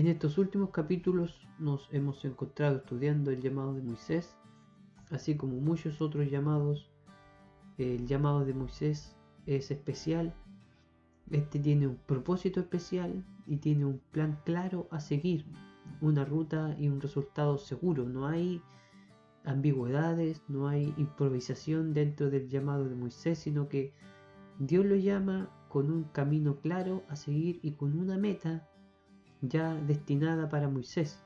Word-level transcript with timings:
En 0.00 0.06
estos 0.06 0.38
últimos 0.38 0.70
capítulos 0.70 1.46
nos 1.58 1.86
hemos 1.92 2.24
encontrado 2.24 2.78
estudiando 2.78 3.30
el 3.30 3.42
llamado 3.42 3.74
de 3.74 3.82
Moisés, 3.82 4.34
así 5.10 5.36
como 5.36 5.60
muchos 5.60 6.00
otros 6.00 6.30
llamados. 6.30 6.90
El 7.76 8.06
llamado 8.06 8.46
de 8.46 8.54
Moisés 8.54 9.14
es 9.44 9.70
especial, 9.70 10.34
este 11.30 11.58
tiene 11.58 11.86
un 11.86 11.96
propósito 11.96 12.60
especial 12.60 13.26
y 13.46 13.58
tiene 13.58 13.84
un 13.84 14.00
plan 14.10 14.40
claro 14.46 14.88
a 14.90 15.00
seguir, 15.00 15.44
una 16.00 16.24
ruta 16.24 16.74
y 16.78 16.88
un 16.88 17.02
resultado 17.02 17.58
seguro. 17.58 18.08
No 18.08 18.26
hay 18.26 18.62
ambigüedades, 19.44 20.40
no 20.48 20.66
hay 20.66 20.94
improvisación 20.96 21.92
dentro 21.92 22.30
del 22.30 22.48
llamado 22.48 22.88
de 22.88 22.94
Moisés, 22.94 23.38
sino 23.38 23.68
que 23.68 23.92
Dios 24.58 24.86
lo 24.86 24.96
llama 24.96 25.50
con 25.68 25.90
un 25.90 26.04
camino 26.04 26.58
claro 26.62 27.04
a 27.10 27.16
seguir 27.16 27.60
y 27.62 27.72
con 27.72 27.98
una 27.98 28.16
meta 28.16 28.66
ya 29.42 29.74
destinada 29.74 30.48
para 30.48 30.68
Moisés. 30.68 31.22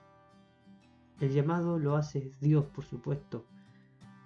El 1.20 1.32
llamado 1.32 1.78
lo 1.78 1.96
hace 1.96 2.32
Dios, 2.40 2.64
por 2.66 2.84
supuesto. 2.84 3.44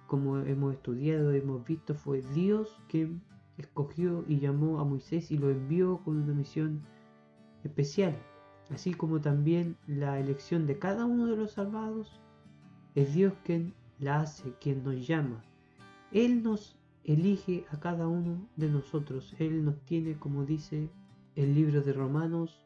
Como 0.07 0.39
hemos 0.39 0.73
estudiado, 0.73 1.31
hemos 1.31 1.63
visto, 1.63 1.93
fue 1.93 2.21
Dios 2.33 2.79
quien 2.87 3.21
escogió 3.57 4.23
y 4.27 4.39
llamó 4.39 4.79
a 4.79 4.85
Moisés 4.85 5.31
y 5.31 5.37
lo 5.37 5.49
envió 5.49 5.99
con 6.03 6.17
una 6.17 6.33
misión 6.33 6.81
especial. 7.63 8.17
Así 8.71 8.93
como 8.93 9.19
también 9.21 9.77
la 9.87 10.19
elección 10.19 10.65
de 10.67 10.77
cada 10.77 11.05
uno 11.05 11.27
de 11.27 11.35
los 11.35 11.51
salvados 11.51 12.19
es 12.95 13.13
Dios 13.13 13.33
quien 13.43 13.73
la 13.99 14.21
hace, 14.21 14.53
quien 14.59 14.83
nos 14.83 15.05
llama. 15.05 15.43
Él 16.11 16.41
nos 16.43 16.77
elige 17.03 17.65
a 17.71 17.79
cada 17.79 18.07
uno 18.07 18.47
de 18.55 18.69
nosotros. 18.69 19.35
Él 19.39 19.63
nos 19.63 19.79
tiene, 19.85 20.17
como 20.17 20.45
dice 20.45 20.89
el 21.35 21.53
libro 21.55 21.81
de 21.81 21.93
Romanos, 21.93 22.65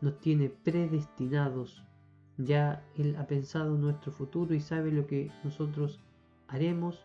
nos 0.00 0.18
tiene 0.20 0.48
predestinados. 0.48 1.82
Ya 2.36 2.84
Él 2.96 3.16
ha 3.16 3.26
pensado 3.26 3.76
nuestro 3.76 4.12
futuro 4.12 4.54
y 4.54 4.60
sabe 4.60 4.92
lo 4.92 5.06
que 5.06 5.30
nosotros 5.44 5.98
haremos 6.46 7.04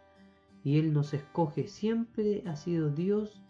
y 0.64 0.80
Él 0.80 0.94
nos 0.94 1.14
escoge. 1.14 1.68
Siempre 1.68 2.44
ha 2.46 2.56
sido 2.56 2.90
Dios 2.90 3.42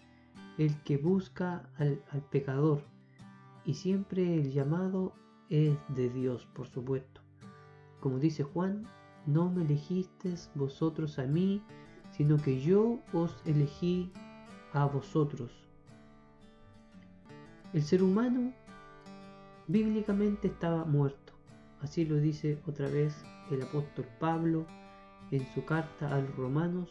el 0.58 0.76
que 0.84 0.98
busca 0.98 1.70
al, 1.78 2.02
pecador 2.30 2.82
y 3.66 3.74
siempre 3.74 4.36
el 4.36 4.52
llamado 4.52 5.14
es 5.50 5.78
de 5.90 6.10
Dios, 6.10 6.48
por 6.54 6.68
supuesto. 6.68 7.22
Como 8.00 8.20
dice 8.20 8.44
Juan, 8.44 8.86
no 9.26 9.50
me 9.50 9.64
elegisteis 9.64 10.52
vosotros 10.56 11.20
a 11.20 11.24
mí, 11.24 11.62
sino 12.12 12.38
que 12.38 12.60
yo 12.60 13.00
os 13.14 13.42
elegí 13.46 14.12
a 14.74 14.86
vosotros. 14.86 15.52
El 17.74 17.82
ser 17.82 18.04
humano 18.04 18.54
bíblicamente 19.68 20.48
estaba 20.48 20.86
muerto. 20.86 21.34
Así 21.82 22.06
lo 22.06 22.18
dice 22.18 22.60
otra 22.68 22.90
vez 22.90 23.16
el 23.52 23.62
apóstol 23.62 24.06
Pablo 24.20 24.66
en 25.32 25.46
su 25.54 25.66
carta 25.66 26.14
a 26.14 26.20
los 26.20 26.36
romanos, 26.36 26.90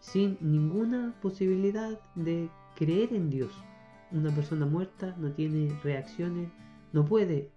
sin 0.00 0.36
ninguna 0.40 1.14
posibilidad 1.22 1.98
de 2.14 2.50
creer 2.76 3.12
en 3.14 3.30
Dios. 3.30 3.52
Una 4.10 4.34
persona 4.34 4.66
muerta 4.66 5.14
no 5.18 5.32
tiene 5.32 5.76
reacciones, 5.82 6.50
no 6.92 7.04
puede 7.04 7.50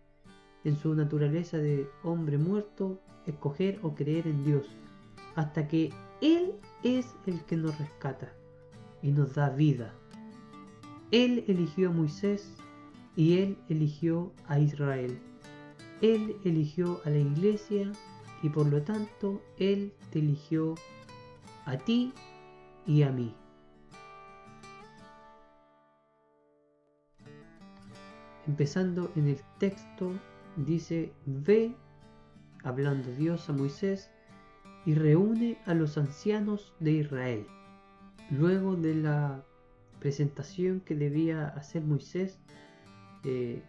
en 0.63 0.75
su 0.77 0.93
naturaleza 0.95 1.57
de 1.57 1.89
hombre 2.03 2.37
muerto 2.37 2.99
escoger 3.25 3.79
o 3.83 3.93
creer 3.95 4.27
en 4.27 4.43
Dios, 4.43 4.67
hasta 5.35 5.67
que 5.67 5.91
Él 6.21 6.53
es 6.83 7.15
el 7.25 7.41
que 7.45 7.57
nos 7.57 7.77
rescata 7.77 8.31
y 9.01 9.11
nos 9.11 9.35
da 9.35 9.49
vida. 9.49 9.93
Él 11.11 11.45
eligió 11.47 11.89
a 11.89 11.93
Moisés 11.93 12.53
y 13.17 13.39
Él 13.39 13.57
eligió 13.67 14.31
a 14.47 14.59
Israel. 14.59 15.19
Él 16.01 16.37
eligió 16.45 17.01
a 17.03 17.09
la 17.09 17.17
iglesia 17.17 17.91
y 18.43 18.49
por 18.49 18.67
lo 18.67 18.83
tanto 18.83 19.41
Él 19.57 19.91
te 20.11 20.19
eligió 20.19 20.75
a 21.65 21.77
ti 21.77 22.13
y 22.85 23.01
a 23.01 23.11
mí. 23.11 23.33
Empezando 28.47 29.11
en 29.15 29.27
el 29.27 29.41
texto 29.57 30.13
dice, 30.55 31.11
ve, 31.25 31.75
hablando 32.63 33.11
Dios 33.15 33.49
a 33.49 33.53
Moisés, 33.53 34.11
y 34.85 34.93
reúne 34.93 35.57
a 35.65 35.73
los 35.73 35.97
ancianos 35.97 36.73
de 36.79 36.91
Israel. 36.91 37.47
Luego 38.29 38.75
de 38.75 38.95
la 38.95 39.43
presentación 39.99 40.79
que 40.81 40.95
debía 40.95 41.47
hacer 41.47 41.81
Moisés, 41.83 42.39
eh, 43.27 43.61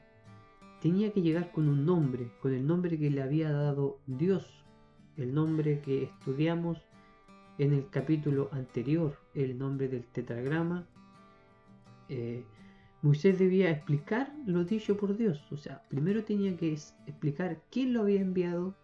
tenía 0.80 1.12
que 1.12 1.20
llegar 1.20 1.50
con 1.50 1.69
un 1.69 1.84
nombre, 1.84 2.30
con 2.41 2.54
el 2.54 2.64
nombre 2.64 2.96
que 2.96 3.10
le 3.10 3.22
había 3.22 3.50
dado 3.50 3.98
Dios, 4.06 4.64
el 5.16 5.34
nombre 5.34 5.80
que 5.80 6.04
estudiamos 6.04 6.78
en 7.58 7.72
el 7.72 7.91
capítulo 7.91 8.48
anterior, 8.52 9.18
el 9.34 9.58
nombre 9.58 9.88
del 9.88 10.04
tetragrama. 10.04 10.86
Eh, 12.08 12.44
Moisés 13.02 13.36
debía 13.36 13.70
explicar 13.70 14.32
lo 14.47 14.64
dicho 14.64 14.97
por 14.97 15.16
Dios. 15.16 15.44
O 15.50 15.56
sea, 15.56 15.82
primero 15.88 16.22
tenía 16.22 16.56
que 16.56 16.72
explicar 16.72 17.60
quién 17.70 17.92
lo 17.92 18.02
había 18.02 18.20
enviado 18.20 18.76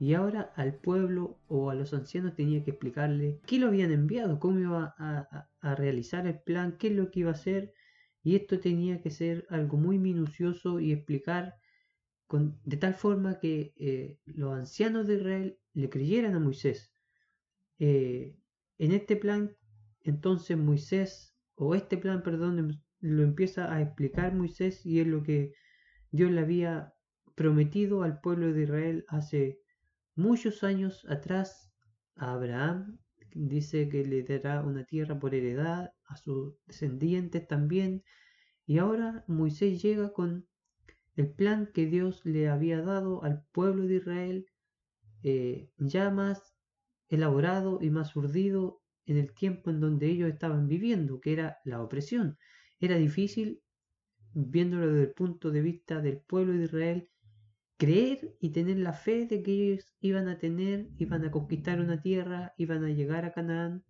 y 0.00 0.14
ahora 0.14 0.52
al 0.56 0.74
pueblo 0.74 1.38
o 1.46 1.70
a 1.70 1.76
los 1.76 1.94
ancianos 1.94 2.34
tenía 2.34 2.64
que 2.64 2.72
explicarle 2.72 3.38
qué 3.46 3.60
lo 3.60 3.68
habían 3.68 3.92
enviado, 3.92 4.40
cómo 4.40 4.58
iba 4.58 4.96
a, 4.98 5.74
realizar 5.76 6.26
el 6.26 6.40
plan, 6.40 6.76
qué 6.76 6.88
es 6.88 6.96
lo 6.96 7.12
que 7.12 7.20
iba 7.20 7.30
a 7.30 7.34
hacer. 7.34 7.72
Y 8.22 8.36
esto 8.36 8.60
tenía 8.60 9.00
que 9.02 9.10
ser 9.10 9.46
algo 9.50 9.76
muy 9.76 9.98
minucioso 9.98 10.80
y 10.80 10.92
explicar 10.92 11.56
de 12.64 12.76
tal 12.76 12.94
forma 12.94 13.38
que 13.38 13.74
eh, 13.76 14.18
los 14.24 14.54
ancianos 14.54 15.06
de 15.06 15.16
Israel 15.16 15.58
le 15.74 15.90
creyeran 15.90 16.34
a 16.34 16.40
Moisés. 16.40 16.92
Eh, 17.78 18.36
en 18.78 18.92
este 18.92 19.16
plan, 19.16 19.54
entonces 20.00 20.56
Moisés, 20.56 21.36
o 21.54 21.74
este 21.74 21.98
plan, 21.98 22.22
perdón, 22.22 22.82
lo 23.00 23.22
empieza 23.22 23.72
a 23.72 23.82
explicar 23.82 24.34
Moisés 24.34 24.86
y 24.86 25.00
es 25.00 25.06
lo 25.06 25.22
que 25.22 25.52
Dios 26.10 26.30
le 26.30 26.40
había 26.40 26.94
prometido 27.34 28.02
al 28.02 28.20
pueblo 28.20 28.52
de 28.52 28.62
Israel 28.62 29.04
hace 29.08 29.60
muchos 30.14 30.62
años 30.62 31.04
atrás 31.08 31.72
a 32.16 32.32
Abraham. 32.32 32.98
Dice 33.34 33.88
que 33.88 34.04
le 34.04 34.22
dará 34.22 34.62
una 34.62 34.84
tierra 34.84 35.18
por 35.18 35.34
heredad 35.34 35.92
a 36.06 36.16
sus 36.16 36.54
descendientes 36.66 37.46
también. 37.46 38.04
Y 38.66 38.78
ahora 38.78 39.24
Moisés 39.26 39.82
llega 39.82 40.12
con 40.12 40.46
el 41.16 41.30
plan 41.30 41.70
que 41.72 41.86
Dios 41.86 42.24
le 42.24 42.48
había 42.48 42.80
dado 42.82 43.22
al 43.22 43.44
pueblo 43.52 43.86
de 43.86 43.96
Israel, 43.96 44.46
eh, 45.22 45.70
ya 45.78 46.10
más 46.10 46.54
elaborado 47.08 47.78
y 47.80 47.90
más 47.90 48.16
urdido 48.16 48.82
en 49.06 49.16
el 49.16 49.34
tiempo 49.34 49.70
en 49.70 49.80
donde 49.80 50.06
ellos 50.06 50.30
estaban 50.30 50.68
viviendo, 50.68 51.20
que 51.20 51.32
era 51.32 51.58
la 51.64 51.82
opresión. 51.82 52.38
Era 52.80 52.96
difícil, 52.96 53.62
viéndolo 54.32 54.88
desde 54.88 55.08
el 55.08 55.12
punto 55.12 55.50
de 55.50 55.60
vista 55.60 56.00
del 56.00 56.20
pueblo 56.20 56.54
de 56.54 56.64
Israel, 56.64 57.08
creer 57.76 58.36
y 58.40 58.50
tener 58.50 58.78
la 58.78 58.92
fe 58.92 59.26
de 59.26 59.42
que 59.42 59.52
ellos 59.52 59.94
iban 60.00 60.28
a 60.28 60.38
tener, 60.38 60.88
iban 60.98 61.24
a 61.24 61.30
conquistar 61.30 61.80
una 61.80 62.00
tierra, 62.00 62.54
iban 62.56 62.84
a 62.84 62.90
llegar 62.90 63.24
a 63.24 63.32
Canaán, 63.32 63.84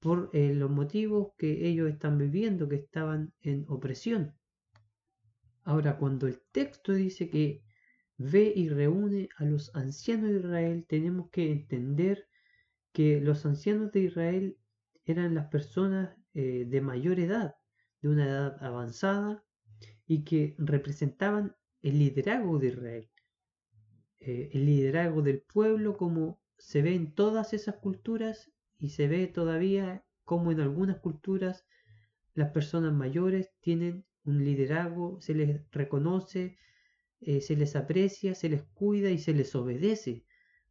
por 0.00 0.30
eh, 0.32 0.54
los 0.54 0.70
motivos 0.70 1.32
que 1.36 1.66
ellos 1.68 1.88
están 1.88 2.18
viviendo, 2.18 2.68
que 2.68 2.76
estaban 2.76 3.32
en 3.40 3.64
opresión. 3.68 4.34
Ahora, 5.64 5.98
cuando 5.98 6.26
el 6.26 6.40
texto 6.52 6.92
dice 6.92 7.28
que 7.28 7.62
ve 8.16 8.52
y 8.54 8.68
reúne 8.68 9.28
a 9.36 9.44
los 9.44 9.74
ancianos 9.74 10.30
de 10.30 10.38
Israel, 10.38 10.86
tenemos 10.88 11.30
que 11.30 11.52
entender 11.52 12.28
que 12.92 13.20
los 13.20 13.44
ancianos 13.44 13.92
de 13.92 14.00
Israel 14.00 14.56
eran 15.04 15.34
las 15.34 15.46
personas 15.46 16.16
eh, 16.34 16.64
de 16.66 16.80
mayor 16.80 17.18
edad, 17.20 17.54
de 18.00 18.08
una 18.08 18.26
edad 18.26 18.62
avanzada 18.62 19.44
y 20.06 20.24
que 20.24 20.54
representaban 20.58 21.56
el 21.88 21.98
liderazgo 21.98 22.58
de 22.58 22.68
Israel, 22.68 23.10
eh, 24.20 24.50
el 24.52 24.66
liderazgo 24.66 25.22
del 25.22 25.40
pueblo 25.40 25.96
como 25.96 26.40
se 26.58 26.82
ve 26.82 26.94
en 26.94 27.12
todas 27.14 27.52
esas 27.54 27.76
culturas 27.76 28.50
y 28.78 28.90
se 28.90 29.08
ve 29.08 29.26
todavía 29.26 30.04
como 30.24 30.52
en 30.52 30.60
algunas 30.60 30.98
culturas 30.98 31.66
las 32.34 32.50
personas 32.50 32.92
mayores 32.92 33.50
tienen 33.60 34.04
un 34.24 34.44
liderazgo, 34.44 35.20
se 35.20 35.34
les 35.34 35.70
reconoce, 35.70 36.58
eh, 37.20 37.40
se 37.40 37.56
les 37.56 37.74
aprecia, 37.74 38.34
se 38.34 38.48
les 38.48 38.62
cuida 38.62 39.10
y 39.10 39.18
se 39.18 39.32
les 39.32 39.54
obedece, 39.54 40.24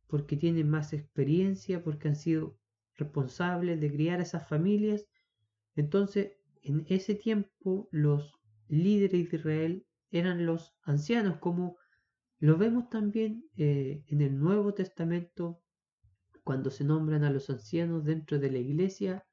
porque 0.08 0.38
tienen 0.38 0.70
más 0.70 0.94
experiencia, 0.94 1.84
porque 1.84 2.08
han 2.08 2.16
sido 2.16 2.58
responsables 2.96 3.82
de 3.82 3.92
criar 3.92 4.20
a 4.20 4.24
esas 4.24 4.48
familias. 4.48 5.08
Entonces 5.76 6.34
en 6.62 6.86
ese 6.88 7.16
tiempo 7.16 7.90
los 7.92 8.40
líderes 8.68 9.30
de 9.32 9.38
Israel 9.38 9.87
eran 10.12 10.46
los 10.46 10.76
ancianos, 10.84 11.38
como 11.40 11.78
lo 12.40 12.58
vemos 12.58 12.90
también 12.90 13.44
eh, 13.58 14.04
en 14.08 14.22
el 14.22 14.40
Nuevo 14.40 14.74
Testamento, 14.74 15.62
cuando 16.44 16.70
se 16.70 16.84
nombran 16.84 17.24
a 17.24 17.32
los 17.32 17.50
ancianos 17.50 18.06
dentro 18.06 18.40
de 18.40 18.52
la 18.52 18.60
iglesia, 18.60 19.26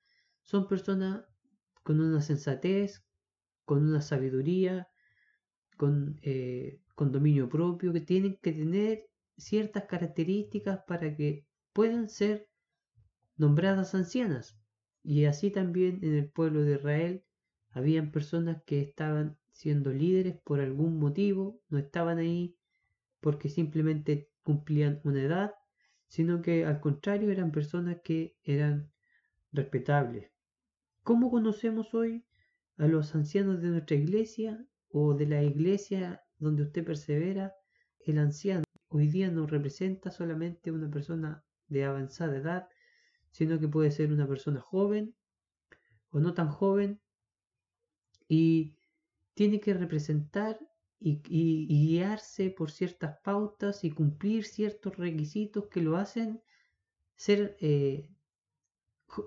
son 0.43 0.67
personas 0.67 1.25
con 1.83 2.01
una 2.01 2.21
sensatez, 2.21 3.05
con 3.65 3.87
una 3.87 4.01
sabiduría, 4.01 4.89
con, 5.77 6.19
eh, 6.23 6.81
con 6.95 7.13
dominio 7.13 7.49
propio, 7.49 7.93
que 7.93 8.01
tienen 8.01 8.39
que 8.43 8.53
tener 8.53 9.07
ciertas 9.37 9.85
características 9.85 10.81
para 10.87 11.15
que 11.15 11.47
puedan 11.73 12.09
ser 12.09 12.49
nombradas 13.37 13.95
ancianas. 13.95 14.57
Y 15.03 15.27
así 15.27 15.51
también 15.51 15.99
en 16.03 16.15
el 16.15 16.31
pueblo 16.31 16.63
de 16.63 16.77
Israel 16.77 17.25
habían 17.75 18.13
personas 18.13 18.63
que 18.65 18.81
estaban 18.81 19.37
siendo 19.51 19.93
líderes 19.93 20.37
por 20.45 20.61
algún 20.61 20.99
motivo, 20.99 21.61
no 21.69 21.79
estaban 21.79 22.19
ahí 22.19 22.57
porque 23.21 23.49
simplemente 23.49 24.31
cumplían 24.45 25.01
una 25.03 25.23
edad, 25.23 25.55
sino 26.07 26.41
que 26.41 26.65
al 26.65 26.81
contrario 26.81 27.31
eran 27.31 27.51
personas 27.51 27.99
que 28.05 28.37
eran 28.45 28.93
respetables. 29.53 30.31
¿Cómo 31.03 31.31
conocemos 31.31 31.95
hoy 31.95 32.25
a 32.77 32.87
los 32.87 33.13
ancianos 33.17 33.61
de 33.61 33.71
nuestra 33.71 33.97
iglesia 33.97 34.65
o 34.89 35.15
de 35.15 35.27
la 35.27 35.43
iglesia 35.43 36.23
donde 36.39 36.63
usted 36.63 36.85
persevera? 36.85 37.55
El 37.99 38.19
anciano 38.19 38.63
hoy 38.89 39.09
día 39.09 39.31
no 39.33 39.49
representa 39.49 40.13
solamente 40.13 40.71
una 40.71 40.89
persona 40.89 41.45
de 41.67 41.85
avanzada 41.85 42.37
edad, 42.37 42.69
sino 43.33 43.59
que 43.59 43.67
puede 43.67 43.91
ser 43.91 44.13
una 44.13 44.29
persona 44.29 44.61
joven 44.61 45.17
o 46.11 46.21
no 46.21 46.35
tan 46.35 46.49
joven 46.49 47.01
y 48.29 48.77
tiene 49.35 49.61
que 49.61 49.75
representar 49.75 50.59
y, 51.01 51.67
guiarse 51.67 52.51
por 52.51 52.71
ciertas 52.71 53.19
pautas 53.23 53.85
y 53.85 53.91
cumplir 53.91 54.45
ciertos 54.45 54.97
requisitos 54.97 55.67
que 55.67 55.83
lo 55.83 55.97
hacen 55.97 56.43
ser 57.15 57.57
eh, 57.61 58.09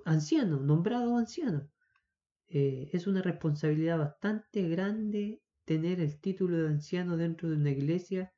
anciano, 0.05 0.59
nombrado 0.59 1.17
anciano. 1.17 1.69
Eh, 2.47 2.89
es 2.93 3.07
una 3.07 3.21
responsabilidad 3.21 3.99
bastante 3.99 4.67
grande 4.67 5.41
tener 5.65 5.99
el 5.99 6.19
título 6.19 6.57
de 6.57 6.69
anciano 6.69 7.17
dentro 7.17 7.49
de 7.49 7.57
una 7.57 7.71
iglesia 7.71 8.33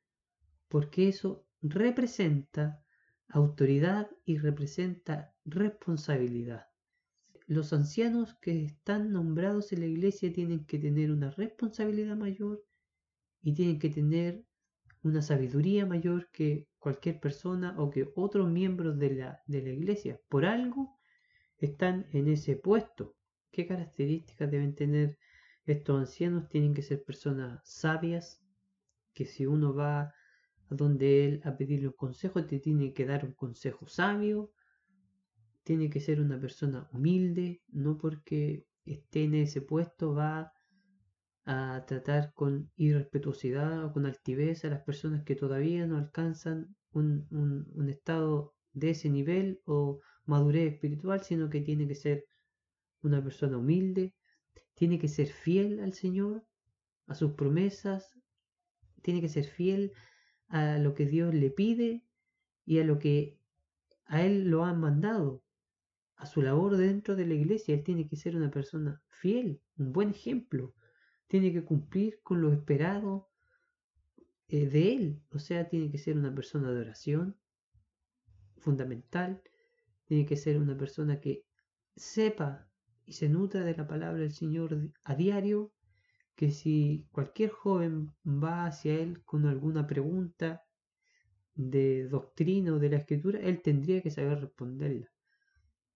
porque 0.68 1.08
eso 1.08 1.46
representa 1.62 2.82
autoridad 3.28 4.10
y 4.24 4.38
representa 4.38 5.34
responsabilidad. 5.44 6.69
Los 7.50 7.72
ancianos 7.72 8.36
que 8.36 8.64
están 8.64 9.10
nombrados 9.10 9.72
en 9.72 9.80
la 9.80 9.86
iglesia 9.86 10.32
tienen 10.32 10.64
que 10.66 10.78
tener 10.78 11.10
una 11.10 11.32
responsabilidad 11.32 12.16
mayor 12.16 12.64
y 13.42 13.54
tienen 13.54 13.80
que 13.80 13.90
tener 13.90 14.44
una 15.02 15.20
sabiduría 15.20 15.84
mayor 15.84 16.30
que 16.30 16.68
cualquier 16.78 17.18
persona 17.18 17.74
o 17.76 17.90
que 17.90 18.08
otros 18.14 18.48
miembros 18.48 19.00
de 19.00 19.16
la, 19.16 19.42
de 19.48 19.62
la 19.62 19.70
iglesia. 19.70 20.20
Por 20.28 20.44
algo 20.44 20.96
están 21.58 22.06
en 22.12 22.28
ese 22.28 22.54
puesto. 22.54 23.16
¿Qué 23.50 23.66
características 23.66 24.48
deben 24.48 24.76
tener 24.76 25.18
estos 25.66 25.98
ancianos? 25.98 26.48
Tienen 26.50 26.72
que 26.72 26.82
ser 26.82 27.02
personas 27.02 27.60
sabias, 27.64 28.40
que 29.12 29.26
si 29.26 29.44
uno 29.44 29.74
va 29.74 30.14
donde 30.68 31.24
él 31.24 31.40
a 31.42 31.56
pedirle 31.56 31.88
un 31.88 31.94
consejo, 31.94 32.46
te 32.46 32.60
tiene 32.60 32.92
que 32.92 33.06
dar 33.06 33.24
un 33.24 33.32
consejo 33.32 33.88
sabio, 33.88 34.52
tiene 35.70 35.88
que 35.88 36.00
ser 36.00 36.20
una 36.20 36.40
persona 36.40 36.88
humilde, 36.92 37.62
no 37.68 37.96
porque 37.96 38.66
esté 38.84 39.22
en 39.22 39.36
ese 39.36 39.62
puesto 39.62 40.12
va 40.12 40.52
a 41.44 41.84
tratar 41.86 42.32
con 42.34 42.72
irrespetuosidad 42.74 43.84
o 43.84 43.92
con 43.92 44.04
altivez 44.04 44.64
a 44.64 44.70
las 44.70 44.82
personas 44.82 45.22
que 45.22 45.36
todavía 45.36 45.86
no 45.86 45.96
alcanzan 45.96 46.74
un, 46.90 47.28
un 47.30 47.88
estado 47.88 48.52
de 48.72 48.90
ese 48.90 49.10
nivel 49.10 49.60
o 49.64 50.00
madurez 50.24 50.72
espiritual, 50.72 51.22
sino 51.22 51.48
que 51.48 51.60
tiene 51.60 51.86
que 51.86 51.94
ser 51.94 52.24
una 53.02 53.22
persona 53.22 53.56
humilde, 53.56 54.12
tiene 54.74 54.98
que 54.98 55.06
ser 55.06 55.28
fiel 55.28 55.78
al 55.78 55.92
Señor, 55.92 56.44
a 57.06 57.14
sus 57.14 57.34
promesas, 57.34 58.18
tiene 59.02 59.20
que 59.20 59.28
ser 59.28 59.44
fiel 59.44 59.92
a 60.48 60.78
lo 60.78 60.94
que 60.94 61.06
Dios 61.06 61.32
le 61.32 61.52
pide 61.52 62.02
y 62.64 62.80
a 62.80 62.84
lo 62.84 62.98
que 62.98 63.38
a 64.06 64.24
Él 64.24 64.50
lo 64.50 64.64
han 64.64 64.80
mandado, 64.80 65.44
a 66.20 66.26
su 66.26 66.42
labor 66.42 66.76
dentro 66.76 67.16
de 67.16 67.26
la 67.26 67.34
iglesia. 67.34 67.74
Él 67.74 67.82
tiene 67.82 68.06
que 68.06 68.16
ser 68.16 68.36
una 68.36 68.50
persona 68.50 69.02
fiel, 69.08 69.60
un 69.78 69.90
buen 69.92 70.10
ejemplo. 70.10 70.74
Tiene 71.26 71.50
que 71.50 71.64
cumplir 71.64 72.20
con 72.22 72.42
lo 72.42 72.52
esperado 72.52 73.30
eh, 74.48 74.66
de 74.68 74.92
Él. 74.92 75.22
O 75.30 75.38
sea, 75.38 75.66
tiene 75.68 75.90
que 75.90 75.96
ser 75.96 76.18
una 76.18 76.34
persona 76.34 76.70
de 76.70 76.80
oración 76.80 77.36
fundamental. 78.58 79.42
Tiene 80.04 80.26
que 80.26 80.36
ser 80.36 80.58
una 80.58 80.76
persona 80.76 81.20
que 81.20 81.46
sepa 81.96 82.68
y 83.06 83.14
se 83.14 83.30
nutra 83.30 83.64
de 83.64 83.74
la 83.74 83.86
palabra 83.86 84.20
del 84.20 84.32
Señor 84.32 84.78
a 85.04 85.14
diario 85.14 85.72
que 86.36 86.50
si 86.50 87.06
cualquier 87.12 87.50
joven 87.50 88.12
va 88.26 88.66
hacia 88.66 88.94
él 88.94 89.22
con 89.24 89.46
alguna 89.46 89.86
pregunta 89.86 90.62
de 91.54 92.08
doctrina 92.08 92.74
o 92.74 92.78
de 92.78 92.90
la 92.90 92.96
escritura, 92.98 93.40
él 93.40 93.62
tendría 93.62 94.02
que 94.02 94.10
saber 94.10 94.40
responderla. 94.40 95.10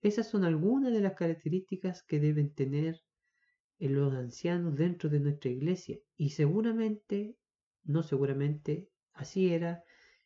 Esas 0.04 0.28
son 0.28 0.44
algunas 0.44 0.92
de 0.92 1.00
las 1.00 1.14
características 1.14 2.02
que 2.02 2.20
deben 2.20 2.52
tener 2.54 3.00
los 3.78 4.12
ancianos 4.12 4.76
dentro 4.76 5.08
de 5.08 5.18
nuestra 5.18 5.50
iglesia. 5.50 5.98
Y 6.14 6.28
seguramente, 6.28 7.38
no 7.84 8.02
seguramente, 8.02 8.90
así 9.14 9.50
era, 9.50 9.82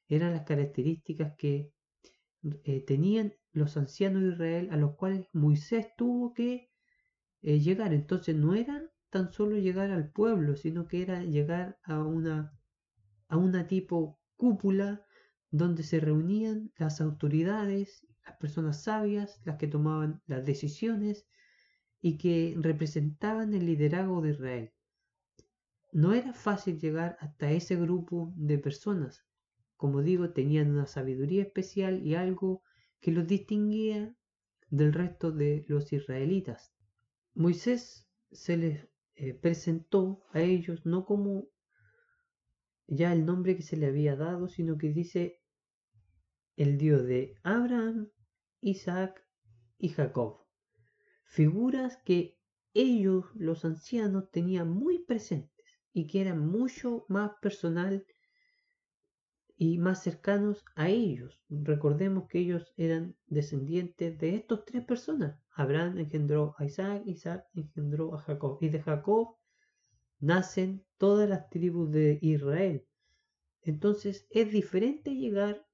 eran 0.09 0.33
las 0.33 0.43
características 0.43 1.37
que 1.39 1.71
eh, 2.65 2.85
tenían 2.85 3.35
los 3.53 3.77
ancianos 3.77 4.23
de 4.23 4.29
Israel 4.31 4.69
a 4.73 4.77
los 4.77 4.97
cuales 4.97 5.29
Moisés 5.33 5.87
tuvo 5.97 6.35
que 6.35 6.71
eh, 7.43 7.61
llegar. 7.61 7.93
Entonces 7.93 8.35
no 8.35 8.55
era 8.55 8.83
tan 9.11 9.33
solo 9.33 9.59
llegar 9.59 9.93
al 9.93 10.11
pueblo, 10.11 10.57
sino 10.57 10.89
que 10.89 11.03
era 11.03 11.23
llegar 11.23 11.79
a 11.85 12.03
una, 12.03 12.53
a 13.29 13.37
una 13.37 13.69
tipo 13.69 14.19
cúpula 14.35 15.07
donde 15.53 15.85
se 15.85 16.01
reunían 16.01 16.73
las 16.79 17.01
autoridades, 17.01 18.08
las 18.29 18.37
personas 18.37 18.83
sabias, 18.83 19.41
las 19.45 19.57
que 19.57 19.67
tomaban 19.67 20.21
las 20.27 20.45
decisiones 20.45 21.27
y 22.01 22.19
que 22.19 22.55
representaban 22.59 23.55
el 23.55 23.65
liderazgo 23.67 24.21
de 24.21 24.31
Israel. 24.31 24.73
No 25.93 26.13
era 26.13 26.35
fácil 26.35 26.79
llegar 26.79 27.17
hasta 27.21 27.51
ese 27.51 27.77
grupo 27.77 28.33
de 28.37 28.59
personas. 28.59 29.25
Como 29.77 30.03
digo, 30.03 30.31
tenían 30.31 30.71
una 30.71 30.87
sabiduría 30.87 31.43
especial 31.43 32.07
y 32.07 32.15
algo 32.15 32.63
que 33.01 33.13
los 33.13 33.27
distinguía 33.27 34.15
del 34.69 34.93
resto 34.93 35.33
de 35.33 35.65
los 35.69 35.91
israelitas. 35.93 36.75
Moisés 37.35 38.07
se 38.31 38.57
les 38.59 38.89
eh, 39.15 39.33
presentó 39.33 40.23
a 40.33 40.41
ellos 40.41 40.85
no 40.85 41.07
como 41.07 41.49
ya 42.87 43.13
el 43.13 43.25
nombre 43.25 43.57
que 43.57 43.63
se 43.63 43.77
le 43.77 43.87
había 43.87 44.17
dado, 44.17 44.49
sino 44.49 44.77
que 44.77 44.91
dice 44.91 45.41
el 46.57 46.77
Dios 46.77 47.07
de 47.07 47.37
Abraham, 47.43 48.11
Isaac 48.61 49.25
y 49.79 49.91
Jacob. 49.91 50.45
Figuras 51.25 51.99
que 52.05 52.39
ellos, 52.75 53.27
los 53.35 53.65
ancianos, 53.65 54.31
tenían 54.31 54.71
muy 54.71 54.99
presentes 55.05 55.65
y 55.93 56.07
que 56.07 56.21
eran 56.21 56.47
mucho 56.47 57.05
más 57.09 57.33
personal 57.41 58.07
y 59.57 59.79
más 59.79 60.03
cercanos 60.03 60.65
a 60.77 60.89
ellos. 60.89 61.43
Recordemos 61.49 62.29
que 62.29 62.39
ellos 62.39 62.73
eran 62.77 63.17
descendientes 63.27 64.19
de 64.19 64.37
estas 64.37 64.65
tres 64.65 64.85
personas. 64.85 65.41
Abraham 65.51 65.99
engendró 65.99 66.55
a 66.59 66.65
Isaac, 66.65 67.03
Isaac 67.07 67.45
engendró 67.55 68.15
a 68.15 68.21
Jacob. 68.21 68.59
Y 68.61 68.69
de 68.69 68.81
Jacob 68.81 69.37
nacen 70.21 70.85
todas 70.97 71.29
las 71.29 71.49
tribus 71.51 71.91
de 71.91 72.19
Israel. 72.23 72.87
Entonces 73.63 74.27
es 74.31 74.53
diferente 74.53 75.15
llegar 75.15 75.67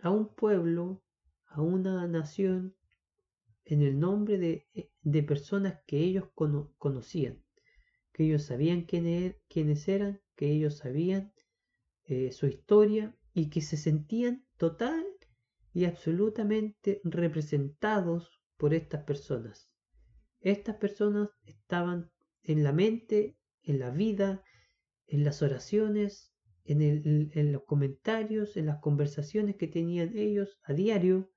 a 0.00 0.10
un 0.10 0.34
pueblo, 0.34 1.02
a 1.56 1.62
una 1.62 2.06
nación, 2.06 2.76
en 3.64 3.80
el 3.82 3.98
nombre 3.98 4.38
de, 4.38 5.22
personas 5.22 5.80
que 5.86 5.98
ellos 5.98 6.28
conocían, 6.78 7.42
que 8.12 8.24
ellos 8.24 8.42
sabían 8.42 8.86
er, 8.90 9.40
quiénes 9.48 9.88
eran, 9.88 10.20
que 10.36 10.50
ellos 10.52 10.76
sabían 10.76 11.32
eh, 12.04 12.30
su 12.30 12.46
historia 12.46 13.16
y 13.32 13.48
que 13.48 13.62
se 13.62 13.78
sentían 13.78 14.46
total 14.58 15.04
y 15.72 15.86
absolutamente 15.86 17.00
representados 17.04 18.30
por 18.58 18.74
estas 18.74 19.04
personas. 19.04 19.70
Estas 20.40 20.76
personas 20.76 21.30
estaban 21.44 22.10
en 22.42 22.64
la 22.64 22.72
mente, 22.72 23.38
en 23.62 23.78
la 23.78 23.90
vida, 23.90 24.44
en 25.06 25.24
las 25.24 25.40
oraciones, 25.40 26.32
en, 26.64 26.82
en 27.32 27.52
los 27.52 27.64
comentarios, 27.64 28.56
en 28.56 28.66
las 28.66 28.78
conversaciones 28.80 29.56
que 29.56 29.68
tenían 29.68 30.16
ellos 30.16 30.58
a 30.64 30.72
diario. 30.72 31.30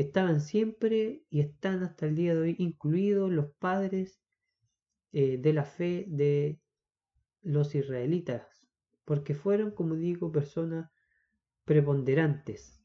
Estaban 0.00 0.40
siempre 0.40 1.24
y 1.30 1.40
están 1.40 1.82
hasta 1.82 2.06
el 2.06 2.14
día 2.14 2.34
de 2.34 2.40
hoy 2.40 2.56
incluidos 2.58 3.30
los 3.30 3.52
padres 3.58 4.20
eh, 5.12 5.38
de 5.38 5.52
la 5.52 5.64
fe 5.64 6.06
de 6.08 6.60
los 7.42 7.74
israelitas, 7.74 8.46
porque 9.04 9.34
fueron, 9.34 9.72
como 9.72 9.96
digo, 9.96 10.30
personas 10.32 10.90
preponderantes 11.64 12.80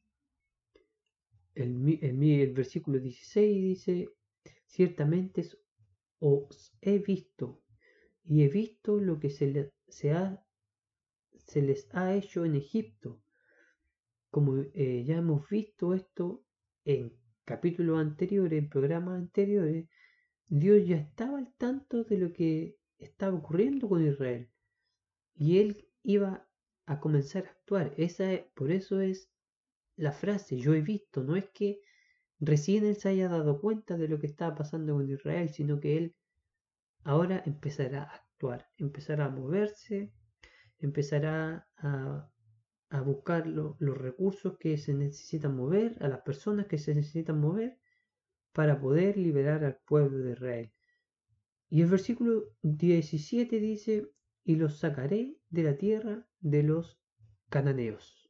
el, 1.55 2.53
versículo 2.53 2.99
16 2.99 3.63
dice, 3.63 4.09
ciertamente 4.65 5.47
os 6.19 6.73
he 6.81 6.99
visto 6.99 7.61
y 8.23 8.43
he 8.43 8.49
visto 8.49 8.99
lo 8.99 9.19
que 9.19 9.29
se 9.29 9.71
se, 9.87 10.11
ha, 10.11 10.43
se 11.47 11.61
les 11.61 11.87
ha 11.93 12.13
hecho 12.15 12.43
en 12.43 12.55
Egipto. 12.55 13.21
Como 14.29 14.57
eh, 14.73 15.03
ya 15.05 15.17
hemos 15.17 15.47
visto 15.47 15.93
esto 15.93 16.44
en 16.85 17.13
capítulos 17.43 17.99
anteriores, 17.99 18.59
en 18.59 18.69
programas 18.69 19.19
anteriores, 19.19 19.87
Dios 20.47 20.87
ya 20.87 20.97
estaba 20.97 21.37
al 21.39 21.53
tanto 21.55 22.03
de 22.03 22.17
lo 22.17 22.31
que 22.31 22.77
estaba 22.97 23.35
ocurriendo 23.35 23.89
con 23.89 24.05
Israel. 24.07 24.49
Y 25.35 25.59
él 25.59 25.87
iba 26.03 26.47
a 26.85 26.99
comenzar 26.99 27.45
a 27.45 27.49
actuar. 27.49 27.93
Esa, 27.97 28.29
por 28.53 28.71
eso 28.71 29.01
es 29.01 29.29
la 29.95 30.11
frase, 30.11 30.57
yo 30.57 30.73
he 30.73 30.81
visto, 30.81 31.23
no 31.23 31.35
es 31.35 31.49
que 31.49 31.81
recién 32.39 32.85
él 32.85 32.95
se 32.95 33.09
haya 33.09 33.29
dado 33.29 33.59
cuenta 33.59 33.97
de 33.97 34.07
lo 34.07 34.19
que 34.19 34.27
estaba 34.27 34.55
pasando 34.55 34.93
con 34.93 35.09
Israel, 35.09 35.49
sino 35.49 35.79
que 35.79 35.97
él 35.97 36.15
ahora 37.03 37.41
empezará 37.45 38.03
a 38.03 38.15
actuar, 38.15 38.69
empezará 38.77 39.25
a 39.25 39.29
moverse, 39.29 40.11
empezará 40.79 41.67
a, 41.77 42.29
buscar 43.01 43.47
los 43.47 43.77
recursos 43.79 44.57
que 44.57 44.77
se 44.77 44.93
necesitan 44.93 45.55
mover, 45.55 45.97
a 46.01 46.07
las 46.07 46.21
personas 46.21 46.67
que 46.67 46.77
se 46.77 46.95
necesitan 46.95 47.39
mover 47.39 47.79
para 48.53 48.79
poder 48.79 49.17
liberar 49.17 49.63
al 49.63 49.77
pueblo 49.85 50.19
de 50.19 50.31
Israel. 50.31 50.71
Y 51.69 51.81
el 51.81 51.87
versículo 51.87 52.55
17 52.61 53.59
dice, 53.59 54.09
y 54.43 54.55
los 54.55 54.77
sacaré 54.77 55.35
de 55.49 55.63
la 55.63 55.77
tierra 55.77 56.27
de 56.39 56.63
los 56.63 56.99
cananeos. 57.49 58.29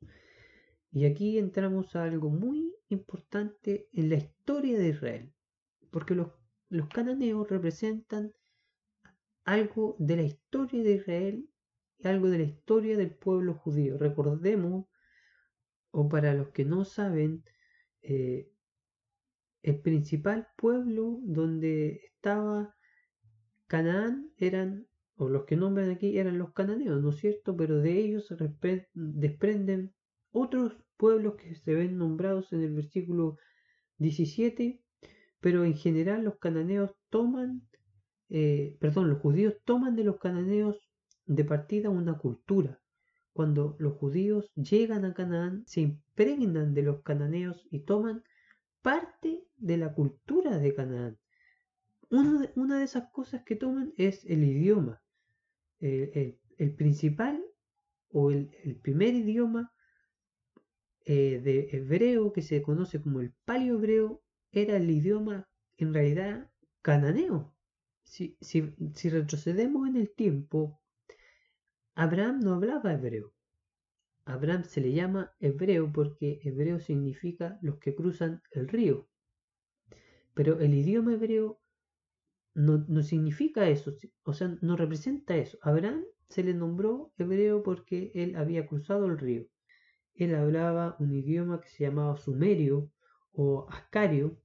Y 0.92 1.06
aquí 1.06 1.38
entramos 1.38 1.96
a 1.96 2.06
algo 2.06 2.30
muy 2.30 2.74
importante 2.88 3.90
en 3.92 4.10
la 4.10 4.16
historia 4.16 4.80
de 4.80 4.90
Israel, 4.90 5.34
porque 5.92 6.16
los, 6.16 6.32
los 6.70 6.88
cananeos 6.88 7.50
representan 7.50 8.34
algo 9.44 9.96
de 10.00 10.16
la 10.16 10.24
historia 10.24 10.82
de 10.84 10.94
Israel 10.94 11.50
algo 12.08 12.30
de 12.30 12.40
la 12.40 12.44
historia 12.44 12.98
del 12.98 13.12
pueblo 13.16 13.56
judío. 13.56 13.98
Recordemos, 13.98 14.86
o 15.92 16.10
para 16.10 16.34
los 16.34 16.50
que 16.50 16.66
no 16.66 16.86
saben, 16.86 17.44
eh, 18.02 18.50
el 19.64 19.80
principal 19.82 20.48
pueblo 20.58 21.20
donde 21.24 22.02
estaba 22.06 22.76
Canaán 23.68 24.32
eran, 24.38 24.88
o 25.16 25.30
los 25.30 25.46
que 25.46 25.56
nombran 25.56 25.90
aquí 25.90 26.18
eran 26.18 26.38
los 26.38 26.54
cananeos, 26.54 27.02
¿no 27.02 27.10
es 27.10 27.18
cierto? 27.18 27.56
Pero 27.58 27.80
de 27.80 27.98
ellos 27.98 28.34
desprenden 28.94 29.94
otros 30.32 30.74
pueblos 30.98 31.36
que 31.36 31.56
se 31.56 31.74
ven 31.74 31.98
nombrados 31.98 32.54
en 32.54 32.62
el 32.62 32.74
versículo 32.74 33.38
17, 33.98 34.82
pero 35.40 35.64
en 35.64 35.76
general 35.76 36.24
los 36.24 36.38
cananeos 36.38 36.92
toman 37.10 37.68
eh, 38.30 38.76
perdón, 38.80 39.10
los 39.10 39.20
judíos 39.20 39.56
toman 39.66 39.96
de 39.96 40.04
los 40.04 40.18
cananeos 40.18 40.85
de 41.26 41.44
partida 41.44 41.90
una 41.90 42.18
cultura. 42.18 42.82
Cuando 43.34 43.76
los 43.80 43.94
judíos 43.98 44.52
llegan 44.56 45.06
a 45.06 45.14
Canaán, 45.14 45.64
se 45.68 45.82
impregnan 45.82 46.74
de 46.74 46.84
los 46.84 47.02
cananeos 47.02 47.68
y 47.70 47.80
toman 47.80 48.24
parte 48.82 49.44
de 49.58 49.78
la 49.78 49.94
cultura 49.94 50.58
de 50.58 50.74
Canaán. 50.74 51.18
Una 52.10 52.78
de, 52.78 52.84
esas 52.84 53.10
cosas 53.12 53.44
que 53.44 53.56
toman 53.56 53.94
es 53.98 54.26
el 54.26 54.44
idioma. 54.44 55.02
el, 55.80 56.38
principal 56.78 57.44
o 58.10 58.32
el, 58.32 58.80
primer 58.82 59.14
idioma 59.14 59.74
eh, 61.04 61.42
de 61.44 61.70
hebreo 61.76 62.32
que 62.32 62.42
se 62.42 62.62
conoce 62.62 63.02
como 63.02 63.20
el 63.20 63.34
palio 63.44 63.76
hebreo 63.76 64.24
era 64.52 64.78
el 64.78 64.90
idioma 64.90 65.50
en 65.78 65.94
realidad 65.94 66.50
cananeo 66.82 67.56
si, 68.06 68.38
si, 68.40 69.10
retrocedemos 69.10 69.88
en 69.90 69.98
el 69.98 70.14
tiempo, 70.14 70.80
Abraham 71.96 72.42
no 72.42 72.54
hablaba 72.56 72.94
hebreo. 72.94 73.34
Abraham 74.26 74.66
se 74.66 74.82
le 74.82 74.92
llama 74.92 75.34
hebreo 75.40 75.92
porque 75.94 76.42
hebreo 76.44 76.80
significa 76.80 77.58
los 77.62 77.78
que 77.78 77.96
cruzan 77.96 78.42
el 78.52 78.68
río. 78.68 79.08
Pero 80.34 80.60
el 80.60 80.74
idioma 80.74 81.14
hebreo 81.14 81.62
no, 82.54 82.86
no, 82.90 83.02
significa 83.02 83.70
eso, 83.70 83.94
o 84.24 84.34
sea, 84.34 84.58
no 84.62 84.76
representa 84.76 85.38
eso. 85.38 85.58
Abraham 85.62 86.04
se 86.28 86.44
le 86.44 86.54
nombró 86.54 87.14
hebreo 87.18 87.64
porque 87.64 88.12
él 88.14 88.36
había 88.36 88.66
cruzado 88.66 89.06
el 89.06 89.18
río. 89.18 89.48
Él 90.16 90.36
hablaba 90.36 90.96
un 91.00 91.14
idioma 91.14 91.62
que 91.62 91.70
se 91.70 91.86
llamaba 91.86 92.18
sumerio 92.18 92.92
o 93.32 93.68
ascario, 93.70 94.38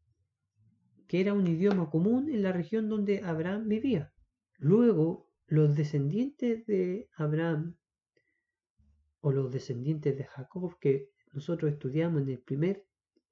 que 1.09 1.21
era 1.21 1.33
un 1.33 1.47
idioma 1.47 1.90
común 1.90 2.30
en 2.30 2.42
la 2.42 2.52
región 2.52 2.88
donde 2.88 3.23
Abraham 3.25 3.69
vivía. 3.69 4.12
Luego, 4.59 5.29
los 5.50 5.75
descendientes 5.75 6.64
de 6.66 7.09
Abraham 7.16 7.76
o 9.21 9.33
los 9.33 9.50
descendientes 9.50 10.16
de 10.16 10.25
Jacob 10.25 10.78
que 10.80 11.09
nosotros 11.33 11.73
estudiamos 11.73 12.23
en 12.23 12.28
el 12.28 12.38
primer, 12.40 12.87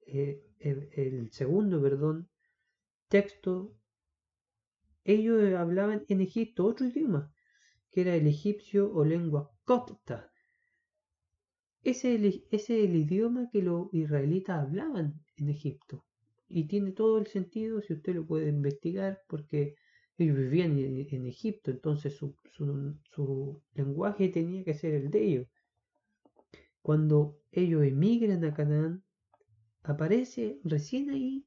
eh, 0.05 0.43
el, 0.59 1.31
segundo, 1.31 1.81
perdón, 1.81 2.29
texto, 3.07 3.73
ellos 5.05 5.53
hablaban 5.53 6.03
en 6.09 6.19
Egipto 6.19 6.65
otro 6.65 6.87
idioma, 6.87 7.33
que 7.89 8.01
era 8.01 8.15
el 8.15 8.27
egipcio 8.27 8.91
o 8.93 9.05
lengua 9.05 9.49
copta. 9.63 10.29
Ese, 11.83 12.15
ese 12.15 12.43
es 12.51 12.69
el 12.69 12.97
idioma 12.97 13.49
que 13.49 13.61
los 13.61 13.93
israelitas 13.93 14.59
hablaban 14.59 15.23
en 15.37 15.49
Egipto. 15.49 16.03
Y 16.49 16.67
tiene 16.67 16.91
todo 16.91 17.17
el 17.17 17.27
sentido 17.27 17.81
si 17.81 17.93
usted 17.93 18.15
lo 18.15 18.27
puede 18.27 18.49
investigar 18.49 19.21
porque 19.29 19.75
ellos 20.19 20.37
vivían 20.37 20.77
en, 20.77 21.25
Egipto, 21.25 21.71
entonces 21.71 22.15
su, 22.15 22.35
su, 22.51 23.61
lenguaje 23.73 24.29
tenía 24.29 24.63
que 24.63 24.73
ser 24.73 24.93
el 24.93 25.09
de 25.09 25.23
ellos. 25.23 25.47
Cuando 26.81 27.37
ellos 27.51 27.83
emigran 27.83 28.43
a 28.45 28.53
Canaán, 28.53 29.03
aparece 29.83 30.59
recién 30.63 31.09
ahí, 31.09 31.45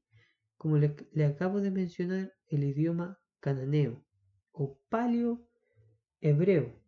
como 0.57 0.77
le, 0.77 0.95
acabo 1.25 1.61
de 1.61 1.71
mencionar, 1.71 2.33
el 2.47 2.63
idioma 2.63 3.19
cananeo 3.39 4.05
o 4.51 4.77
paleo 4.89 5.45
hebreo. 6.21 6.79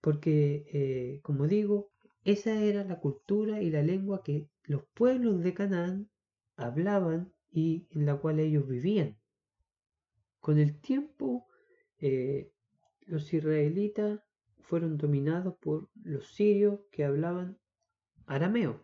Porque, 0.00 0.64
eh, 0.72 1.20
como 1.22 1.48
digo, 1.48 1.90
esa 2.24 2.62
era 2.62 2.84
la 2.84 3.00
cultura 3.00 3.60
y 3.62 3.70
la 3.70 3.82
lengua 3.82 4.22
que 4.22 4.48
los 4.64 4.84
pueblos 4.94 5.42
de 5.42 5.54
Canaán 5.54 6.10
hablaban 6.56 7.32
y 7.50 7.86
en 7.90 8.06
la 8.06 8.16
cual 8.16 8.40
ellos 8.40 8.66
vivían. 8.68 9.17
Con 10.48 10.58
el 10.58 10.80
tiempo, 10.80 11.46
eh, 11.98 12.50
los 13.04 13.34
israelitas 13.34 14.18
fueron 14.62 14.96
dominados 14.96 15.56
por 15.58 15.90
los 16.02 16.26
sirios 16.36 16.80
que 16.90 17.04
hablaban 17.04 17.58
arameo. 18.24 18.82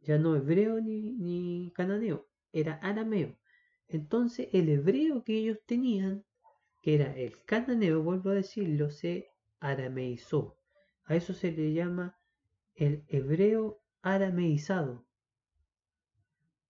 Ya 0.00 0.16
no 0.16 0.34
hebreo 0.34 0.80
ni, 0.80 1.12
ni 1.12 1.72
cananeo, 1.74 2.26
era 2.54 2.76
arameo. 2.76 3.36
Entonces 3.86 4.48
el 4.54 4.70
hebreo 4.70 5.24
que 5.24 5.36
ellos 5.36 5.58
tenían, 5.66 6.24
que 6.80 6.94
era 6.94 7.14
el 7.14 7.44
cananeo, 7.44 8.02
vuelvo 8.02 8.30
a 8.30 8.36
decirlo, 8.36 8.88
se 8.88 9.28
arameizó. 9.60 10.56
A 11.04 11.16
eso 11.16 11.34
se 11.34 11.52
le 11.52 11.74
llama 11.74 12.18
el 12.76 13.04
hebreo 13.08 13.82
arameizado 14.00 15.06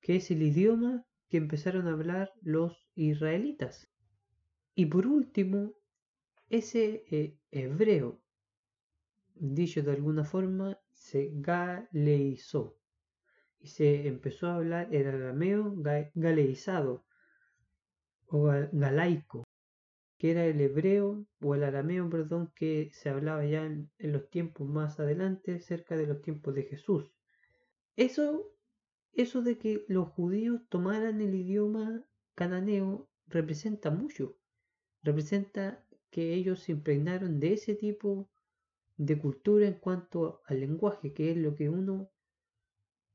que 0.00 0.16
es 0.16 0.28
el 0.33 0.43
idioma 0.43 1.07
empezaron 1.37 1.88
a 1.88 1.93
hablar 1.93 2.33
los 2.43 2.88
israelitas. 2.95 3.88
Y 4.75 4.87
por 4.87 5.07
último, 5.07 5.75
ese 6.49 7.05
eh, 7.11 7.38
hebreo, 7.50 8.21
dicho 9.35 9.83
de 9.83 9.93
alguna 9.93 10.25
forma, 10.25 10.78
se 10.93 11.31
galeizó 11.35 12.76
y 13.59 13.69
se 13.69 14.07
empezó 14.07 14.49
a 14.49 14.57
hablar 14.57 14.95
el 14.95 15.07
arameo 15.09 15.75
galeizado 16.14 17.05
o 18.26 18.50
galaico, 18.73 19.45
que 20.19 20.31
era 20.31 20.45
el 20.47 20.61
hebreo 20.61 21.26
o 21.40 21.55
el 21.55 21.64
arameo, 21.64 22.09
perdón, 22.09 22.52
que 22.55 22.90
se 22.93 23.09
hablaba 23.09 23.45
ya 23.45 23.64
en 23.64 23.90
los 23.99 24.28
tiempos 24.31 24.69
más 24.69 25.00
adelante, 25.00 25.61
cerca 25.61 25.97
de 25.97 26.07
los 26.07 26.23
tiempos 26.23 26.55
de 26.55 26.64
Jesús. 26.64 27.12
Eso 27.97 28.56
eso 29.16 29.42
de 29.42 29.58
que 29.58 29.85
los 29.88 30.08
judíos 30.08 30.61
tomaran 30.68 31.20
el 31.20 31.35
idioma 31.35 32.04
cananeo 32.35 33.08
representa 33.26 33.90
mucho. 33.90 34.37
Representa 35.02 35.85
que 36.11 36.35
ellos 36.35 36.61
se 36.61 36.73
impregnaron 36.73 37.40
de 37.40 37.54
ese 37.54 37.75
tipo 37.75 38.30
de 38.96 39.18
cultura 39.18 39.66
en 39.66 39.75
cuanto 39.75 40.42
al 40.46 40.61
lenguaje, 40.61 41.12
que 41.12 41.30
es 41.30 41.37
lo 41.37 41.54
que 41.54 41.68
uno 41.68 42.11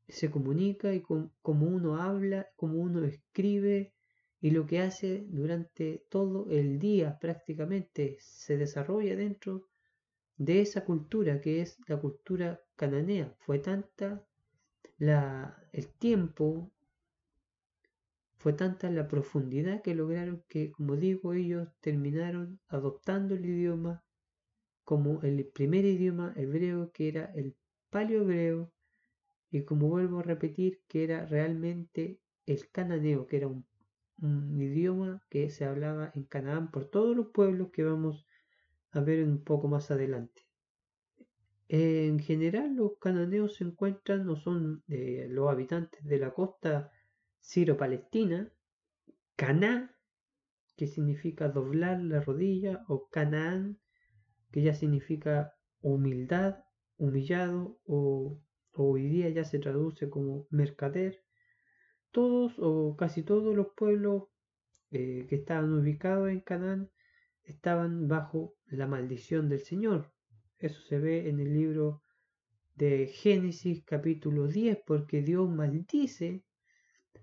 se 0.08 0.29
comunica 0.29 0.93
y 0.93 1.01
como 1.01 1.67
uno 1.67 2.01
habla, 2.01 2.50
como 2.55 2.79
uno 2.81 3.05
escribe 3.05 3.93
y 4.41 4.51
lo 4.51 4.65
que 4.65 4.79
hace 4.79 5.25
durante 5.29 6.05
todo 6.10 6.48
el 6.50 6.79
día 6.79 7.17
prácticamente 7.20 8.17
se 8.20 8.58
desarrolla 8.58 9.15
dentro 9.15 9.67
de 10.36 10.62
esa 10.62 10.84
cultura 10.84 11.39
que 11.39 11.62
es 11.62 11.77
la 11.88 11.98
cultura 11.98 12.60
cananea. 12.75 13.36
Fue 13.39 13.60
tanta 13.60 14.25
el 15.01 15.88
tiempo 15.98 16.72
fue 18.38 18.53
tanta 18.53 18.89
la 18.91 19.08
profundidad 19.08 19.81
que 19.81 19.96
lograron 19.96 20.43
que, 20.48 20.72
como 20.72 20.96
digo, 20.96 21.34
ellos 21.34 21.70
terminaron 21.79 22.60
adoptando 22.67 23.34
el 23.34 23.46
idioma 23.46 24.03
como 24.84 25.22
el 25.24 25.46
primer 25.48 25.86
idioma 25.86 26.34
hebreo 26.36 26.91
que 26.91 27.08
era 27.08 27.31
el 27.34 27.55
paleohebreo 27.89 28.72
y 29.50 29.63
como 29.63 29.89
vuelvo 29.89 30.20
a 30.20 30.24
repetir 30.24 30.81
que 30.88 31.03
era 31.03 31.25
realmente 31.25 32.20
el 32.46 32.70
cananeo, 32.70 33.25
que 33.25 33.38
era 33.38 33.48
un, 33.48 33.65
idioma 34.62 35.24
que 35.29 35.50
se 35.50 35.65
hablaba 35.65 36.12
en 36.13 36.25
Canaán 36.25 36.70
por 36.70 36.86
todos 36.86 37.15
los 37.15 37.29
pueblos 37.29 37.72
que 37.72 37.84
vamos 37.84 38.27
a 38.91 39.00
ver 39.00 39.24
un 39.24 39.43
poco 39.43 39.67
más 39.67 39.89
adelante. 39.89 40.50
En 41.74 42.20
general 42.20 42.75
los 42.75 42.98
cananeos 43.00 43.56
se 43.56 43.63
encuentran 43.63 44.28
o 44.28 44.36
son 44.36 44.84
los 44.88 45.50
habitantes 45.50 46.04
de 46.04 46.20
la 46.20 46.34
costa 46.34 46.92
siro-palestina, 47.40 48.51
Caná, 49.38 49.96
que 50.75 50.88
significa 50.88 51.48
doblar 51.48 52.01
la 52.01 52.20
rodilla, 52.20 52.84
o 52.90 53.08
Canaán, 53.08 53.80
que 54.51 54.63
ya 54.63 54.74
significa 54.74 55.54
humildad, 55.80 56.58
humillado, 56.98 57.80
o, 57.86 58.38
hoy 58.74 59.08
día 59.08 59.30
ya 59.30 59.46
se 59.46 59.60
traduce 59.60 60.10
como 60.10 60.48
mercader. 60.50 61.24
Todos 62.12 62.56
o 62.58 62.98
casi 62.98 63.24
todos 63.24 63.56
los 63.56 63.68
pueblos 63.78 64.24
eh, 64.90 65.25
que 65.30 65.36
estaban 65.36 65.72
ubicados 65.72 66.32
en 66.32 66.42
Canaán 66.42 66.92
estaban 67.44 68.10
bajo 68.10 68.56
la 68.66 68.88
maldición 68.88 69.48
del 69.48 69.62
Señor. 69.62 70.11
Eso 70.62 70.80
se 70.84 71.00
ve 71.00 71.27
en 71.27 71.39
el 71.39 71.56
libro 71.56 72.03
de 72.75 73.08
Génesis 73.08 73.84
capítulo 73.84 74.48
10, 74.48 74.77
porque 74.86 75.24
Dios 75.24 75.50
maldice 75.50 76.44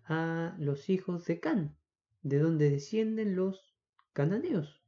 a 0.07 0.57
los 0.59 0.91
hijos 0.91 1.25
de 1.27 1.39
Can, 1.39 1.77
de 2.23 2.41
donde 2.41 2.69
descienden 2.69 3.37
los 3.37 3.77
cananeos. 4.13 4.83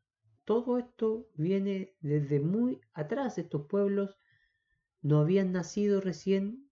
Todo 0.45 0.79
esto 0.79 1.29
viene 1.37 1.95
desde 2.01 2.41
muy 2.41 2.81
atrás. 2.93 3.39
Estos 3.39 3.69
pueblos 3.69 4.19
no 5.01 5.21
habían 5.21 5.53
nacido 5.53 6.01
recién 6.01 6.69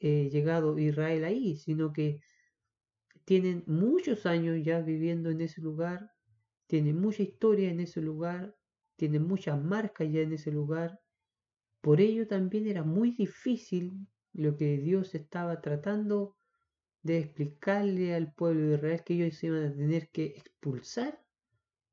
eh, 0.00 0.28
llegado 0.30 0.78
Israel 0.78 1.24
ahí, 1.24 1.56
sino 1.56 1.94
que 1.94 2.20
tienen 3.24 3.64
muchos 3.66 4.26
años 4.26 4.58
ya 4.62 4.82
viviendo 4.82 5.30
en 5.30 5.40
ese 5.40 5.62
lugar, 5.62 6.12
tienen 6.66 7.00
mucha 7.00 7.22
historia 7.22 7.70
en 7.70 7.80
ese 7.80 8.02
lugar, 8.02 8.57
tienen 8.98 9.22
muchas 9.22 9.62
marcas 9.62 10.08
ya 10.10 10.20
en 10.20 10.32
ese 10.32 10.50
lugar. 10.50 11.00
Por 11.80 12.00
ello 12.00 12.26
también 12.26 12.66
era 12.66 12.82
muy 12.82 13.12
difícil 13.12 14.08
lo 14.32 14.56
que 14.56 14.78
Dios 14.78 15.14
estaba 15.14 15.60
tratando 15.60 16.36
de 17.02 17.18
explicarle 17.18 18.14
al 18.14 18.32
pueblo 18.34 18.68
de 18.68 18.74
Israel 18.74 19.02
que 19.04 19.14
ellos 19.14 19.44
iban 19.44 19.64
a 19.66 19.72
tener 19.72 20.10
que 20.10 20.26
expulsar 20.26 21.22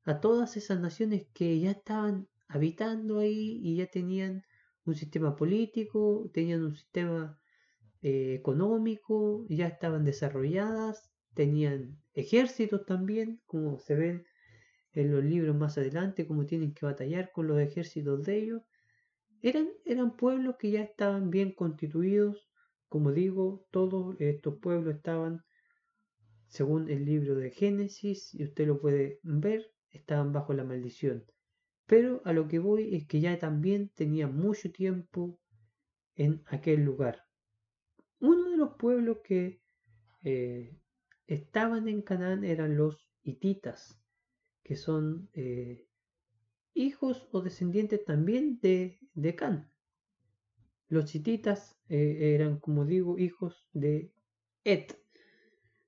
a 0.04 0.20
todas 0.20 0.56
esas 0.56 0.80
naciones 0.80 1.26
que 1.32 1.58
ya 1.60 1.70
estaban 1.70 2.28
habitando 2.48 3.20
ahí 3.20 3.60
y 3.62 3.76
ya 3.76 3.86
tenían 3.86 4.44
un 4.84 4.94
sistema 4.96 5.36
político, 5.36 6.28
tenían 6.34 6.64
un 6.64 6.74
sistema 6.74 7.38
eh, 8.02 8.34
económico, 8.34 9.46
ya 9.48 9.68
estaban 9.68 10.04
desarrolladas, 10.04 11.08
tenían 11.34 12.02
ejércitos 12.14 12.84
también, 12.84 13.40
como 13.46 13.78
se 13.78 13.94
ven 13.94 14.24
en 14.96 15.12
los 15.12 15.22
libros 15.22 15.54
más 15.54 15.76
adelante, 15.76 16.26
como 16.26 16.46
tienen 16.46 16.72
que 16.72 16.86
batallar 16.86 17.30
con 17.30 17.46
los 17.46 17.60
ejércitos 17.60 18.24
de 18.24 18.38
ellos. 18.38 18.62
Eran, 19.42 19.68
eran 19.84 20.16
pueblos 20.16 20.56
que 20.58 20.70
ya 20.70 20.82
estaban 20.82 21.30
bien 21.30 21.52
constituidos, 21.52 22.48
como 22.88 23.12
digo, 23.12 23.66
todos 23.70 24.16
estos 24.20 24.58
pueblos 24.58 24.96
estaban, 24.96 25.44
según 26.48 26.88
el 26.88 27.04
libro 27.04 27.34
de 27.34 27.50
Génesis, 27.50 28.34
y 28.34 28.44
usted 28.44 28.66
lo 28.66 28.80
puede 28.80 29.20
ver, 29.22 29.70
estaban 29.90 30.32
bajo 30.32 30.54
la 30.54 30.64
maldición. 30.64 31.24
Pero 31.84 32.22
a 32.24 32.32
lo 32.32 32.48
que 32.48 32.58
voy 32.58 32.96
es 32.96 33.06
que 33.06 33.20
ya 33.20 33.38
también 33.38 33.90
tenía 33.94 34.28
mucho 34.28 34.72
tiempo 34.72 35.38
en 36.14 36.42
aquel 36.46 36.84
lugar. 36.84 37.22
Uno 38.18 38.50
de 38.50 38.56
los 38.56 38.76
pueblos 38.78 39.18
que 39.22 39.60
eh, 40.22 40.74
estaban 41.26 41.86
en 41.86 42.00
Canaán 42.00 42.44
eran 42.44 42.78
los 42.78 43.06
hititas, 43.22 44.00
que 44.66 44.74
son 44.74 45.30
eh, 45.32 45.86
hijos 46.74 47.28
o 47.30 47.40
descendientes 47.40 48.04
también 48.04 48.58
de, 48.60 48.98
de 49.14 49.36
Can. 49.36 49.70
Los 50.88 51.14
hititas 51.14 51.78
eh, 51.88 52.34
eran, 52.34 52.58
como 52.58 52.84
digo, 52.84 53.16
hijos 53.16 53.68
de 53.72 54.12
Et. 54.64 54.98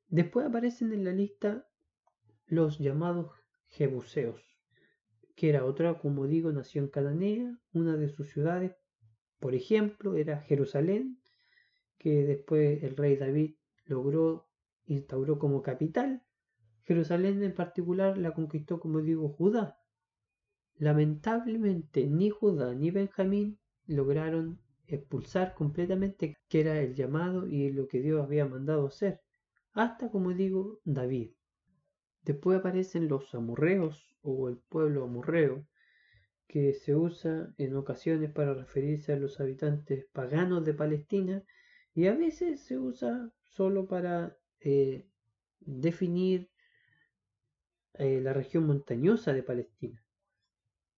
Después 0.07 0.47
aparecen 0.47 0.93
en 0.93 1.05
la 1.05 1.11
lista 1.11 1.69
los 2.47 2.79
llamados 2.79 3.33
Jebuseos, 3.67 4.41
que 5.35 5.49
era 5.49 5.65
otra, 5.65 5.99
como 5.99 6.29
digo, 6.29 6.53
nación 6.53 6.87
cananea. 6.87 7.59
Una 7.73 7.97
de 7.97 8.09
sus 8.09 8.31
ciudades, 8.31 8.77
por 9.41 9.57
ejemplo, 9.57 10.15
era 10.15 10.43
Jerusalén, 10.43 11.21
que 11.99 12.25
después 12.25 12.81
el 12.85 12.97
rey 12.97 13.17
David 13.17 13.57
logró, 13.87 14.49
instauró 14.87 15.41
como 15.41 15.63
capital. 15.63 16.23
Jerusalén 16.89 17.43
en 17.43 17.55
particular 17.55 18.17
la 18.17 18.33
conquistó, 18.33 18.81
como 18.81 19.03
digo, 19.03 19.29
Judá. 19.29 19.77
Lamentablemente 20.77 22.07
ni 22.07 22.31
Judá 22.31 22.73
ni 22.75 22.91
Benjamín 22.91 23.59
lograron 23.87 24.59
expulsar 24.87 25.55
completamente 25.55 26.39
que 26.49 26.61
era 26.61 26.81
el 26.81 26.95
llamado 26.95 27.47
y 27.47 27.71
lo 27.71 27.89
que 27.89 28.01
Dios 28.01 28.23
había 28.25 28.47
mandado 28.47 28.87
hacer, 28.87 29.21
hasta 29.75 30.11
como 30.11 30.33
digo 30.33 30.81
David. 30.85 31.33
Después 32.23 32.59
aparecen 32.59 33.07
los 33.07 33.35
amorreos 33.35 34.17
o 34.23 34.49
el 34.49 34.57
pueblo 34.57 35.05
amorreo, 35.05 35.67
que 36.47 36.73
se 36.73 36.97
usa 36.97 37.53
en 37.59 37.77
ocasiones 37.77 38.33
para 38.33 38.55
referirse 38.55 39.13
a 39.13 39.19
los 39.19 39.41
habitantes 39.41 40.07
paganos 40.15 40.65
de 40.65 40.73
Palestina 40.73 41.45
y 41.93 42.07
a 42.07 42.15
veces 42.15 42.65
se 42.65 42.79
usa 42.79 43.31
solo 43.43 43.87
para 43.87 44.39
eh, 44.61 45.07
definir 45.61 46.49
eh, 47.99 48.21
la 48.21 48.33
región 48.33 48.67
montañosa 48.67 49.33
de 49.33 49.43
Palestina. 49.43 50.03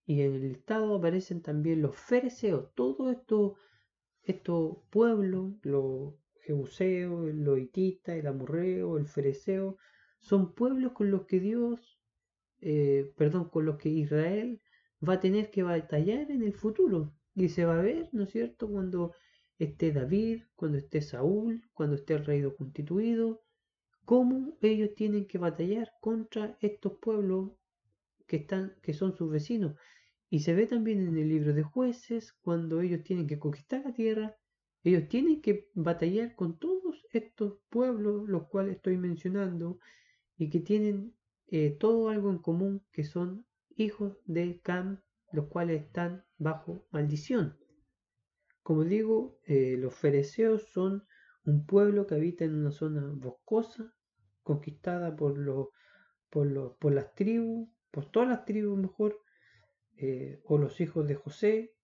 Y 0.06 0.22
en 0.22 0.34
el 0.34 0.42
listado 0.42 0.96
aparecen 0.96 1.42
también 1.42 1.82
los 1.82 1.96
fereceos, 1.96 2.74
todo 2.74 3.10
esto 3.10 3.56
estos 4.22 4.78
pueblos, 4.90 5.54
los 5.62 6.14
jebuseos, 6.42 7.34
los 7.34 7.58
hititas, 7.58 8.16
el 8.16 8.26
amorreo, 8.26 8.98
el 8.98 9.06
fereceo, 9.06 9.78
son 10.20 10.54
pueblos 10.54 10.92
con 10.92 11.10
los 11.10 11.26
que 11.26 11.40
Dios, 11.40 11.98
eh, 12.60 13.12
perdón, 13.16 13.48
con 13.48 13.64
los 13.64 13.78
que 13.78 13.88
Israel 13.88 14.60
va 15.06 15.14
a 15.14 15.20
tener 15.20 15.50
que 15.50 15.62
batallar 15.62 16.30
en 16.30 16.42
el 16.42 16.52
futuro. 16.52 17.14
Y 17.34 17.48
se 17.48 17.64
va 17.64 17.78
a 17.78 17.82
ver, 17.82 18.08
¿no 18.12 18.24
es 18.24 18.30
cierto?, 18.30 18.68
cuando 18.68 19.14
esté 19.58 19.92
David, 19.92 20.42
cuando 20.56 20.78
esté 20.78 21.00
Saúl, 21.00 21.62
cuando 21.72 21.96
esté 21.96 22.14
el 22.14 22.24
reino 22.24 22.54
constituido, 22.54 23.42
cómo 24.11 24.59
ellos 24.61 24.92
tienen 24.96 25.29
que 25.29 25.38
batallar 25.38 25.92
contra 26.01 26.59
estos 26.61 26.94
pueblos 27.01 27.53
que, 28.27 28.38
están, 28.38 28.75
que 28.83 28.92
son 28.92 29.14
sus 29.14 29.31
vecinos. 29.31 29.77
Y 30.29 30.40
se 30.40 30.53
ve 30.53 30.66
también 30.66 31.07
en 31.07 31.16
el 31.16 31.29
libro 31.29 31.55
de 31.55 31.62
jueces, 31.62 32.33
cuando 32.42 32.81
ellos 32.81 33.05
tienen 33.05 33.29
que 33.29 33.38
conquistar 33.38 33.85
la 33.85 33.92
tierra, 33.92 34.37
ellos 34.83 35.09
tienen 35.09 35.40
que 35.40 35.70
batallar 35.75 36.35
con 36.35 36.59
todos 36.59 37.07
estos 37.12 37.61
pueblos, 37.68 38.29
los 38.29 38.49
cuales 38.49 38.75
estoy 38.75 38.96
mencionando, 38.96 39.79
y 40.37 40.51
que 40.51 40.59
tienen 40.59 41.14
eh, 41.46 41.77
todo 41.79 42.09
algo 42.09 42.31
en 42.31 42.38
común, 42.38 42.83
que 42.90 43.05
son 43.05 43.46
hijos 43.77 44.18
de 44.25 44.59
Cam, 44.61 45.01
los 45.31 45.46
cuales 45.46 45.83
están 45.83 46.25
bajo 46.37 46.85
maldición. 46.90 47.57
Como 48.64 48.83
digo, 48.83 49.38
eh, 49.44 49.77
los 49.79 49.94
fereceos 49.94 50.64
son 50.73 51.05
un 51.44 51.64
pueblo 51.64 52.09
que 52.09 52.16
habita 52.16 52.44
en 52.44 52.57
una 52.57 52.73
zona 52.73 53.09
boscosa, 53.14 53.94
conquistada 54.42 55.16
por, 55.16 55.38
los, 55.38 55.68
por, 56.31 56.76
por 56.79 56.92
las 56.92 57.14
tribus, 57.14 57.68
por 57.90 58.11
todas 58.11 58.29
las 58.29 58.44
tribus 58.44 58.79
mejor, 58.79 59.20
eh, 59.96 60.40
o 60.44 60.57
los 60.57 60.81
hijos 60.81 61.07
de 61.07 61.14
José, 61.14 61.74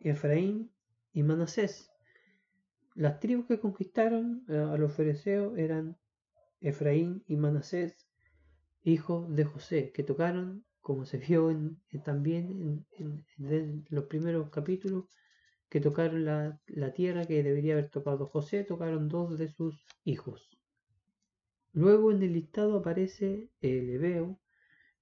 Efraín 0.00 0.70
y 1.12 1.22
Manasés. 1.22 1.90
Las 2.94 3.18
tribus 3.18 3.46
que 3.46 3.58
conquistaron 3.58 4.44
eh, 4.48 4.56
a 4.56 4.76
los 4.76 4.92
fereceos 4.92 5.58
eran 5.58 5.96
Efraín 6.60 7.24
y 7.26 7.36
Manasés, 7.36 8.08
hijos 8.82 9.34
de 9.34 9.44
José, 9.44 9.92
que 9.92 10.02
tocaron, 10.02 10.64
como 10.80 11.04
se 11.04 11.18
vio 11.18 11.50
también 12.04 12.86
en, 12.92 13.24
los 13.88 14.04
primeros 14.04 14.50
capítulos, 14.50 15.06
que 15.68 15.80
tocaron 15.80 16.24
la, 16.24 16.60
la, 16.66 16.92
tierra 16.92 17.26
que 17.26 17.42
debería 17.42 17.74
haber 17.74 17.90
tocado 17.90 18.26
José, 18.26 18.64
tocaron 18.64 19.08
dos 19.08 19.38
de 19.38 19.48
sus 19.48 19.84
hijos. 20.04 20.57
Luego 21.72 22.12
en 22.12 22.22
el 22.22 22.32
listado 22.32 22.78
aparece 22.78 23.50
el 23.60 23.90
Ebeo, 23.90 24.40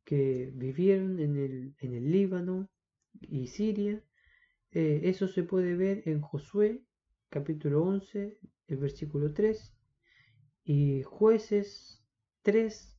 que 0.05 0.52
vivieron 0.55 1.18
en 1.20 1.37
el, 1.37 1.74
en 1.81 1.94
el 1.94 2.11
Líbano 2.11 2.70
y 3.20 3.48
Siria. 3.48 4.02
Eh, 4.70 5.00
eso 5.05 5.26
se 5.29 5.42
puede 5.42 5.74
ver 5.74 6.02
en 6.07 6.20
Josué 6.20 6.83
capítulo 7.29 7.83
11, 7.85 8.38
el 8.68 8.76
versículo 8.76 9.33
3 9.33 9.74
y 10.64 11.02
jueces 11.02 12.02
3, 12.42 12.98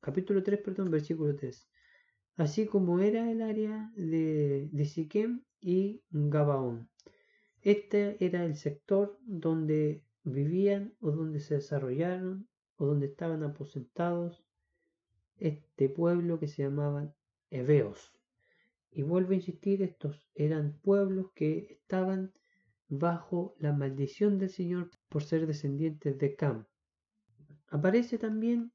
capítulo 0.00 0.42
3, 0.42 0.60
perdón, 0.60 0.90
versículo 0.90 1.34
3. 1.36 1.68
así 2.36 2.66
como 2.66 3.00
era 3.00 3.30
el 3.30 3.42
área 3.42 3.90
de, 3.96 4.68
de 4.72 4.84
Siquem 4.84 5.42
y 5.60 6.02
Gabaón. 6.10 6.88
Este 7.62 8.24
era 8.24 8.44
el 8.44 8.56
sector 8.56 9.18
donde 9.22 10.04
vivían 10.24 10.94
o 11.00 11.10
donde 11.12 11.40
se 11.40 11.54
desarrollaron 11.54 12.48
o 12.76 12.86
donde 12.86 13.06
estaban 13.06 13.42
aposentados 13.42 14.44
este 15.38 15.88
pueblo 15.88 16.38
que 16.38 16.48
se 16.48 16.62
llamaban 16.62 17.14
Heveos. 17.50 18.14
Y 18.90 19.02
vuelvo 19.02 19.32
a 19.32 19.36
insistir, 19.36 19.82
estos 19.82 20.28
eran 20.34 20.78
pueblos 20.82 21.30
que 21.34 21.66
estaban 21.70 22.32
bajo 22.88 23.54
la 23.58 23.72
maldición 23.72 24.38
del 24.38 24.50
Señor 24.50 24.90
por 25.08 25.22
ser 25.22 25.46
descendientes 25.46 26.18
de 26.18 26.34
Cam. 26.34 26.66
Aparece 27.68 28.16
también 28.16 28.72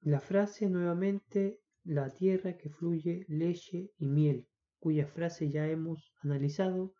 la 0.00 0.20
frase 0.20 0.68
nuevamente, 0.68 1.60
la 1.84 2.10
tierra 2.10 2.56
que 2.56 2.68
fluye 2.68 3.24
leche 3.28 3.92
y 3.98 4.06
miel, 4.06 4.46
cuya 4.78 5.06
frase 5.06 5.50
ya 5.50 5.68
hemos 5.68 6.12
analizado, 6.22 6.94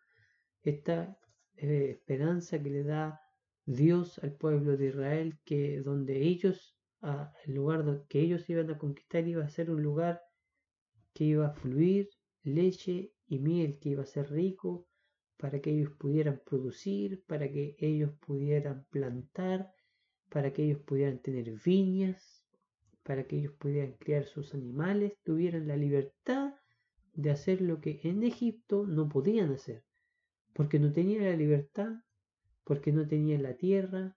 esta 0.63 1.17
eh, 1.55 1.91
esperanza 1.91 2.61
que 2.61 2.69
le 2.69 2.83
da 2.83 3.21
Dios 3.67 4.17
al 4.19 4.31
pueblo 4.31 4.77
de 4.77 4.87
Israel, 4.87 5.37
que 5.43 5.81
donde 5.81 6.21
ellos, 6.21 6.77
el 7.45 7.53
lugar 7.53 8.05
que 8.07 8.21
ellos 8.21 8.49
iban 8.49 8.71
a 8.71 8.77
conquistar 8.77 9.27
iba 9.27 9.43
a 9.43 9.49
ser 9.49 9.69
un 9.69 9.83
lugar 9.83 10.21
que 11.13 11.25
iba 11.25 11.47
a 11.47 11.53
fluir 11.53 12.09
leche 12.43 13.11
y 13.27 13.39
miel, 13.39 13.77
que 13.79 13.89
iba 13.89 14.03
a 14.03 14.05
ser 14.05 14.31
rico 14.31 14.87
para 15.35 15.59
que 15.59 15.71
ellos 15.71 15.91
pudieran 15.99 16.41
producir, 16.45 17.25
para 17.27 17.51
que 17.51 17.75
ellos 17.79 18.11
pudieran 18.25 18.85
plantar, 18.89 19.69
para 20.29 20.53
que 20.53 20.63
ellos 20.63 20.79
pudieran 20.79 21.21
tener 21.21 21.51
viñas, 21.63 22.45
para 23.03 23.27
que 23.27 23.37
ellos 23.37 23.53
pudieran 23.59 23.93
criar 23.99 24.23
sus 24.23 24.53
animales, 24.53 25.13
tuvieran 25.23 25.67
la 25.67 25.75
libertad 25.75 26.53
de 27.13 27.31
hacer 27.31 27.61
lo 27.61 27.81
que 27.81 27.99
en 28.03 28.23
Egipto 28.23 28.87
no 28.87 29.09
podían 29.09 29.51
hacer, 29.51 29.83
porque 30.53 30.79
no 30.79 30.93
tenían 30.93 31.25
la 31.25 31.35
libertad, 31.35 31.91
porque 32.67 32.91
no 32.91 33.07
tenían 33.07 33.43
la 33.43 33.55
tierra, 33.55 34.13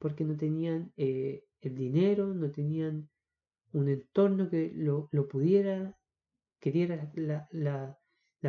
porque 0.00 0.24
no 0.24 0.36
tenían 0.36 0.92
eh, 0.96 1.44
el 1.60 1.76
dinero, 1.76 2.34
no 2.34 2.50
tenían 2.50 3.08
un 3.72 3.88
entorno 3.88 4.50
que 4.50 4.72
lo, 4.74 5.08
lo 5.12 5.28
pudiera 5.28 5.96
que 6.58 6.72
diera 6.72 7.12
la, 7.52 7.96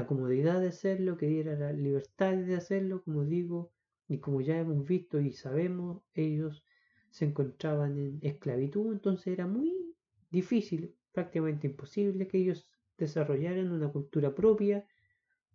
comodidad 0.07 0.59
de 0.61 0.69
hacerlo, 0.69 1.15
que 1.15 1.27
diera 1.27 1.53
la 1.55 1.71
libertad 1.71 2.35
de 2.37 2.55
hacerlo, 2.55 3.03
como 3.03 3.23
digo, 3.23 3.71
y 4.07 4.17
como 4.17 4.41
ya 4.41 4.57
hemos 4.57 4.83
visto 4.83 5.19
y 5.19 5.31
sabemos, 5.31 6.01
ellos 6.15 6.63
se 7.11 7.25
encontraban 7.25 7.99
en 7.99 8.19
esclavitud, 8.23 8.91
entonces 8.91 9.27
era 9.27 9.45
muy 9.45 9.95
difícil, 10.31 10.95
prácticamente 11.11 11.67
imposible 11.67 12.27
que 12.27 12.39
ellos 12.39 12.67
desarrollaran 12.97 13.71
una 13.71 13.91
cultura 13.91 14.33
propia, 14.33 14.87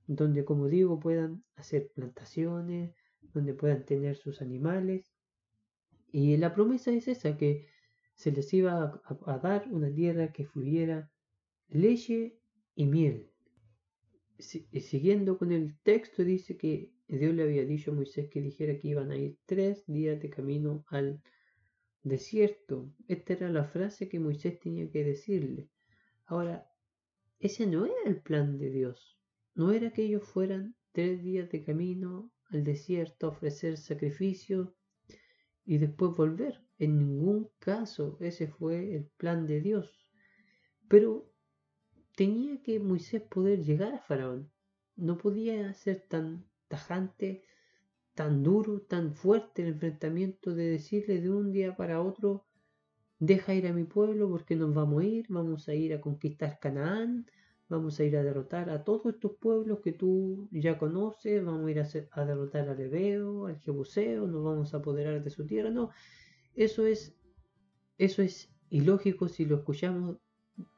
donde, 0.06 0.44
como 0.44 0.68
digo, 0.68 1.00
puedan 1.00 1.42
hacer 1.56 1.90
plantaciones, 1.92 2.94
donde 3.32 3.54
puedan 3.54 3.84
tener 3.84 4.16
sus 4.16 4.40
animales. 4.42 5.12
Y 6.12 6.36
la 6.36 6.54
promesa 6.54 6.92
es 6.92 7.08
esa, 7.08 7.36
que 7.36 7.66
se 8.14 8.30
les 8.30 8.52
iba 8.54 9.02
a 9.26 9.38
dar 9.38 9.66
una 9.70 9.92
tierra 9.92 10.32
que 10.32 10.46
fluyera 10.46 11.10
leche 11.68 12.38
y 12.76 12.86
miel. 12.86 13.30
siguiendo 14.38 15.38
con 15.38 15.52
el 15.52 15.76
texto, 15.82 16.24
dice 16.24 16.56
que 16.56 16.92
Dios 17.08 17.34
le 17.34 17.42
había 17.42 17.64
dicho 17.64 17.90
a 17.90 17.94
Moisés 17.94 18.28
que 18.30 18.40
dijera 18.40 18.78
que 18.78 18.88
iban 18.88 19.10
a 19.10 19.16
ir 19.16 19.38
tres 19.46 19.84
días 19.86 20.20
de 20.20 20.30
camino 20.30 20.84
al 20.88 21.20
desierto. 22.02 22.92
Esta 23.08 23.34
era 23.34 23.50
la 23.50 23.64
frase 23.64 24.08
que 24.08 24.18
Moisés 24.18 24.58
tenía 24.60 24.90
que 24.90 25.04
decirle. 25.04 25.68
Ahora, 26.26 26.68
ese 27.38 27.66
no 27.66 27.86
era 27.86 27.94
el 28.06 28.20
plan 28.20 28.58
de 28.58 28.70
Dios. 28.70 29.18
No 29.54 29.72
era 29.72 29.92
que 29.92 30.04
ellos 30.04 30.24
fueran 30.24 30.74
tres 30.92 31.22
días 31.22 31.50
de 31.50 31.62
camino 31.62 32.30
desierto 32.62 33.26
a 33.26 33.30
ofrecer 33.30 33.76
sacrificio 33.76 34.74
y 35.64 35.78
después 35.78 36.16
volver. 36.16 36.60
En 36.78 36.98
ningún 36.98 37.50
caso 37.58 38.16
ese 38.20 38.48
fue 38.48 38.94
el 38.94 39.06
plan 39.16 39.46
de 39.46 39.60
Dios. 39.60 40.06
Pero 40.88 41.30
tenía 42.16 42.62
que 42.62 42.78
Moisés 42.78 43.22
poder 43.22 43.64
llegar 43.64 43.94
a 43.94 44.00
Faraón. 44.00 44.50
No 44.96 45.16
podía 45.16 45.72
ser 45.74 46.06
tan 46.08 46.46
tajante, 46.68 47.44
tan 48.14 48.42
duro, 48.42 48.82
tan 48.82 49.14
fuerte 49.14 49.62
el 49.62 49.68
enfrentamiento 49.68 50.54
de 50.54 50.70
decirle 50.70 51.20
de 51.20 51.30
un 51.30 51.50
día 51.52 51.76
para 51.76 52.00
otro, 52.00 52.46
deja 53.18 53.54
ir 53.54 53.66
a 53.66 53.72
mi 53.72 53.84
pueblo 53.84 54.28
porque 54.28 54.56
nos 54.56 54.74
vamos 54.74 55.02
a 55.02 55.06
ir, 55.06 55.26
vamos 55.28 55.68
a 55.68 55.74
ir 55.74 55.94
a 55.94 56.00
conquistar 56.00 56.58
Canaán, 56.60 57.26
vamos 57.68 57.98
a 57.98 58.04
ir 58.04 58.16
a 58.16 58.22
derrotar 58.22 58.70
a 58.70 58.84
todos 58.84 59.14
estos 59.14 59.32
pueblos 59.36 59.80
que 59.80 59.92
tú 59.92 60.48
ya 60.52 60.78
conoces, 60.78 61.44
vamos 61.44 61.66
a 61.66 61.70
ir 61.70 61.80
a, 61.80 62.24
derrotar 62.24 62.68
al 62.68 62.80
Ebeo, 62.80 63.46
al 63.46 63.58
Jebuseo, 63.58 64.26
nos 64.26 64.44
vamos 64.44 64.74
a 64.74 64.78
apoderar 64.78 65.22
de 65.22 65.30
su 65.30 65.46
tierra, 65.46 65.70
no, 65.70 65.90
eso 66.54 66.86
es, 66.86 67.16
eso 67.98 68.22
es 68.22 68.52
ilógico 68.70 69.28
si 69.28 69.44
lo 69.44 69.56
escuchamos 69.56 70.18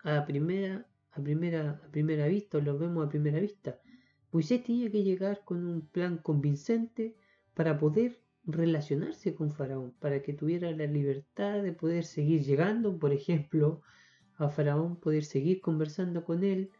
a 0.04 0.24
primera 0.24 0.86
a 1.16 1.22
primera, 1.22 1.80
a 1.84 1.90
primera 1.90 2.26
vista, 2.26 2.58
o 2.58 2.60
lo 2.60 2.78
vemos 2.78 3.06
a 3.06 3.08
primera 3.08 3.40
vista. 3.40 3.80
Moisés 4.32 4.62
tenía 4.62 4.90
que 4.90 5.02
llegar 5.02 5.42
con 5.44 5.66
un 5.66 5.88
plan 5.88 6.18
convincente 6.18 7.16
para 7.54 7.78
poder 7.78 8.20
relacionarse 8.44 9.34
con 9.34 9.50
Faraón, 9.50 9.94
para 9.98 10.22
que 10.22 10.34
tuviera 10.34 10.70
la 10.70 10.86
libertad 10.86 11.62
de 11.62 11.72
poder 11.72 12.04
seguir 12.04 12.44
llegando, 12.44 12.98
por 12.98 13.12
ejemplo, 13.12 13.80
a 14.36 14.48
Faraón, 14.50 15.00
poder 15.00 15.24
seguir 15.24 15.60
conversando 15.60 16.22
con 16.22 16.44
él. 16.44 16.70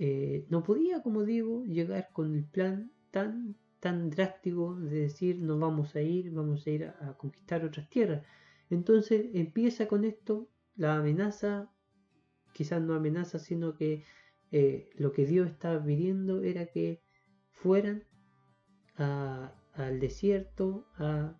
Eh, 0.00 0.46
no 0.48 0.64
podía, 0.64 1.02
como 1.02 1.24
digo, 1.24 1.64
llegar 1.66 2.08
con 2.12 2.34
el 2.34 2.44
plan 2.44 2.90
tan, 3.12 3.56
tan 3.78 4.10
drástico 4.10 4.74
de 4.74 5.02
decir 5.02 5.38
nos 5.38 5.60
vamos 5.60 5.94
a 5.94 6.00
ir, 6.00 6.32
vamos 6.32 6.66
a 6.66 6.70
ir 6.70 6.84
a, 6.86 6.96
a 7.08 7.16
conquistar 7.16 7.64
otras 7.64 7.88
tierras. 7.88 8.24
Entonces 8.70 9.26
empieza 9.34 9.86
con 9.86 10.04
esto 10.04 10.48
la 10.74 10.96
amenaza 10.96 11.70
quizás 12.52 12.82
no 12.82 12.94
amenaza, 12.94 13.38
sino 13.38 13.74
que 13.74 14.04
eh, 14.52 14.90
lo 14.94 15.12
que 15.12 15.26
Dios 15.26 15.48
estaba 15.48 15.82
pidiendo 15.82 16.42
era 16.42 16.66
que 16.66 17.02
fueran 17.52 18.04
al 18.96 19.98
desierto 19.98 20.86
a 20.96 21.38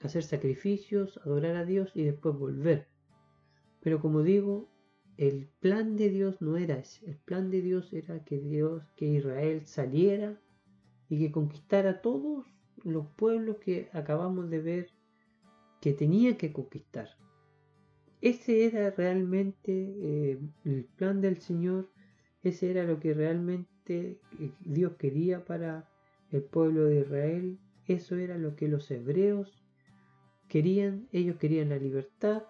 hacer 0.00 0.22
sacrificios, 0.22 1.18
adorar 1.24 1.56
a 1.56 1.64
Dios 1.64 1.90
y 1.94 2.04
después 2.04 2.36
volver. 2.36 2.86
Pero 3.80 4.00
como 4.00 4.22
digo, 4.22 4.70
el 5.16 5.48
plan 5.60 5.96
de 5.96 6.10
Dios 6.10 6.40
no 6.40 6.56
era 6.56 6.78
ese. 6.78 7.06
El 7.06 7.16
plan 7.16 7.50
de 7.50 7.62
Dios 7.62 7.92
era 7.92 8.24
que 8.24 8.38
Dios, 8.38 8.82
que 8.96 9.06
Israel 9.06 9.66
saliera 9.66 10.40
y 11.08 11.18
que 11.18 11.32
conquistara 11.32 12.00
todos 12.00 12.46
los 12.82 13.06
pueblos 13.16 13.58
que 13.58 13.88
acabamos 13.92 14.50
de 14.50 14.60
ver 14.60 14.90
que 15.80 15.92
tenía 15.92 16.36
que 16.36 16.52
conquistar. 16.52 17.08
Ese 18.20 18.64
era 18.64 18.90
realmente 18.90 19.94
eh, 20.00 20.40
el 20.64 20.84
plan 20.96 21.20
del 21.20 21.38
Señor, 21.40 21.90
ese 22.42 22.70
era 22.70 22.84
lo 22.84 22.98
que 22.98 23.12
realmente 23.12 24.18
eh, 24.40 24.50
Dios 24.60 24.94
quería 24.94 25.44
para 25.44 25.90
el 26.30 26.42
pueblo 26.42 26.84
de 26.84 27.00
Israel, 27.00 27.58
eso 27.86 28.16
era 28.16 28.38
lo 28.38 28.56
que 28.56 28.68
los 28.68 28.90
hebreos 28.90 29.62
querían, 30.48 31.06
ellos 31.12 31.36
querían 31.36 31.68
la 31.68 31.76
libertad, 31.76 32.44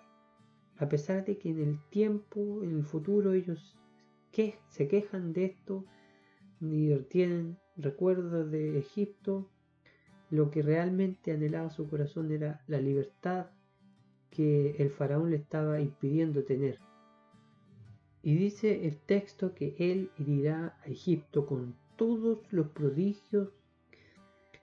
a 0.77 0.89
pesar 0.89 1.25
de 1.25 1.39
que 1.39 1.51
en 1.51 1.61
el 1.61 1.79
tiempo, 1.91 2.63
en 2.63 2.77
el 2.77 2.85
futuro 2.85 3.33
ellos 3.33 3.77
que, 4.33 4.59
se 4.69 4.89
quejan 4.89 5.33
de 5.33 5.45
esto, 5.47 5.85
ni 6.61 6.95
tienen 7.05 7.59
recuerdos 7.77 8.51
de 8.51 8.79
Egipto, 8.79 9.49
lo 10.31 10.51
que 10.51 10.63
realmente 10.63 11.33
anhelaba 11.33 11.71
su 11.71 11.89
corazón 11.89 12.33
era 12.33 12.63
la 12.67 12.81
libertad, 12.81 13.47
que 14.31 14.77
el 14.79 14.91
faraón 14.91 15.31
le 15.31 15.37
estaba 15.37 15.81
impidiendo 15.81 16.43
tener. 16.43 16.81
Y 18.23 18.35
dice 18.35 18.87
el 18.87 18.97
texto 18.97 19.55
que 19.55 19.77
él 19.79 20.11
irá 20.19 20.77
a 20.83 20.89
Egipto 20.89 21.47
con 21.47 21.77
todos 21.97 22.41
los 22.51 22.69
prodigios 22.69 23.51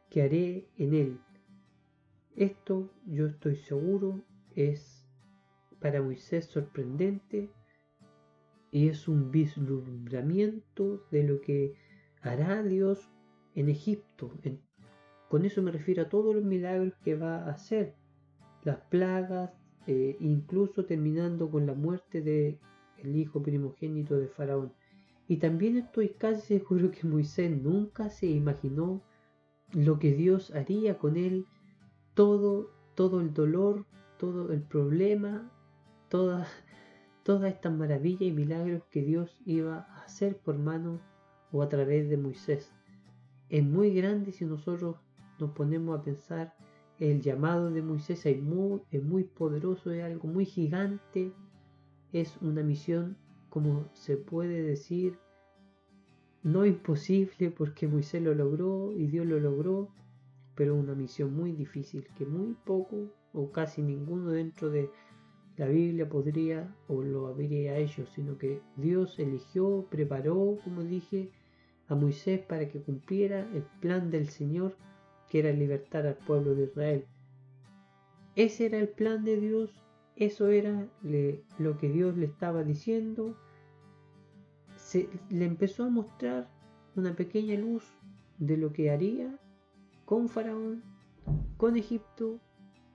que 0.09 0.23
haré 0.23 0.67
en 0.77 0.93
él. 0.93 1.19
Esto 2.35 2.91
yo 3.05 3.27
estoy 3.27 3.55
seguro 3.55 4.21
es 4.55 5.00
para 5.81 6.01
Moisés 6.01 6.45
sorprendente 6.45 7.49
y 8.71 8.87
es 8.87 9.07
un 9.07 9.31
vislumbramiento 9.31 11.05
de 11.11 11.23
lo 11.23 11.41
que 11.41 11.73
hará 12.21 12.63
Dios 12.63 13.09
en 13.55 13.69
Egipto. 13.69 14.31
con 15.27 15.45
eso 15.45 15.61
me 15.61 15.71
refiero 15.71 16.03
a 16.03 16.09
todos 16.09 16.35
los 16.35 16.43
milagros 16.43 16.93
que 17.03 17.15
va 17.15 17.43
a 17.43 17.51
hacer, 17.51 17.95
las 18.63 18.77
plagas, 18.89 19.51
eh, 19.87 20.15
incluso 20.19 20.85
terminando 20.85 21.49
con 21.49 21.65
la 21.65 21.73
muerte 21.73 22.21
del 22.21 22.59
el 22.97 23.15
hijo 23.15 23.41
primogénito 23.41 24.17
de 24.17 24.27
Faraón. 24.27 24.73
Y 25.27 25.37
también 25.37 25.77
estoy 25.77 26.09
casi 26.09 26.59
seguro 26.59 26.91
que 26.91 27.07
Moisés 27.07 27.49
nunca 27.49 28.09
se 28.09 28.27
imaginó 28.27 29.01
lo 29.73 29.97
que 29.97 30.13
Dios 30.13 30.51
haría 30.51 30.97
con 30.97 31.17
él, 31.17 31.45
todo, 32.13 32.69
todo 32.95 33.21
el 33.21 33.33
dolor, 33.33 33.85
todo 34.17 34.51
el 34.51 34.61
problema, 34.61 35.49
toda, 36.11 36.45
todas 37.23 37.53
estas 37.53 37.73
maravillas 37.73 38.23
y 38.23 38.31
milagros 38.33 38.83
que 38.91 39.01
Dios 39.01 39.33
iba 39.45 39.87
a 39.89 40.03
hacer 40.03 40.37
por 40.37 40.59
mano 40.59 40.99
o 41.53 41.63
a 41.63 41.69
través 41.69 42.09
de 42.09 42.17
Moisés. 42.17 42.69
Es 43.49 43.63
muy 43.63 43.93
grande 43.93 44.33
si 44.33 44.43
nosotros 44.43 44.97
nos 45.39 45.51
ponemos 45.51 45.97
a 45.97 46.03
pensar 46.03 46.53
el 46.99 47.21
llamado 47.21 47.71
de 47.71 47.81
Moisés 47.81 48.25
es 48.25 48.43
muy, 48.43 48.81
es 48.91 49.01
muy 49.01 49.23
poderoso, 49.23 49.89
es 49.91 50.03
algo 50.03 50.27
muy 50.27 50.45
gigante, 50.45 51.31
es 52.11 52.37
una 52.41 52.61
misión, 52.61 53.17
como 53.49 53.89
se 53.93 54.17
puede 54.17 54.61
decir, 54.61 55.17
no 56.43 56.65
imposible 56.65 57.51
porque 57.51 57.87
Moisés 57.87 58.21
lo 58.21 58.35
logró 58.35 58.91
y 58.91 59.07
Dios 59.07 59.25
lo 59.25 59.39
logró, 59.39 59.89
pero 60.55 60.75
una 60.75 60.93
misión 60.93 61.33
muy 61.33 61.53
difícil 61.53 62.05
que 62.17 62.25
muy 62.25 62.53
poco 62.65 63.07
o 63.33 63.51
casi 63.51 63.81
ninguno 63.81 64.29
dentro 64.29 64.69
de 64.69 64.89
la 65.61 65.67
Biblia 65.67 66.09
podría 66.09 66.75
o 66.87 67.03
lo 67.03 67.27
habría 67.27 67.77
hecho, 67.77 68.07
sino 68.07 68.35
que 68.39 68.61
Dios 68.77 69.19
eligió, 69.19 69.85
preparó, 69.91 70.57
como 70.63 70.81
dije, 70.81 71.29
a 71.87 71.93
Moisés 71.93 72.39
para 72.39 72.67
que 72.67 72.81
cumpliera 72.81 73.41
el 73.53 73.61
plan 73.79 74.09
del 74.09 74.27
Señor, 74.27 74.75
que 75.29 75.37
era 75.37 75.51
libertar 75.51 76.07
al 76.07 76.15
pueblo 76.15 76.55
de 76.55 76.63
Israel. 76.63 77.05
Ese 78.35 78.65
era 78.65 78.79
el 78.79 78.89
plan 78.89 79.23
de 79.23 79.39
Dios, 79.39 79.69
eso 80.15 80.47
era 80.47 80.89
lo 81.59 81.77
que 81.77 81.89
Dios 81.89 82.17
le 82.17 82.25
estaba 82.25 82.63
diciendo. 82.63 83.37
Se, 84.77 85.09
le 85.29 85.45
empezó 85.45 85.83
a 85.83 85.89
mostrar 85.91 86.49
una 86.95 87.15
pequeña 87.15 87.53
luz 87.53 87.83
de 88.39 88.57
lo 88.57 88.73
que 88.73 88.89
haría 88.89 89.37
con 90.05 90.27
Faraón, 90.27 90.81
con 91.57 91.77
Egipto 91.77 92.39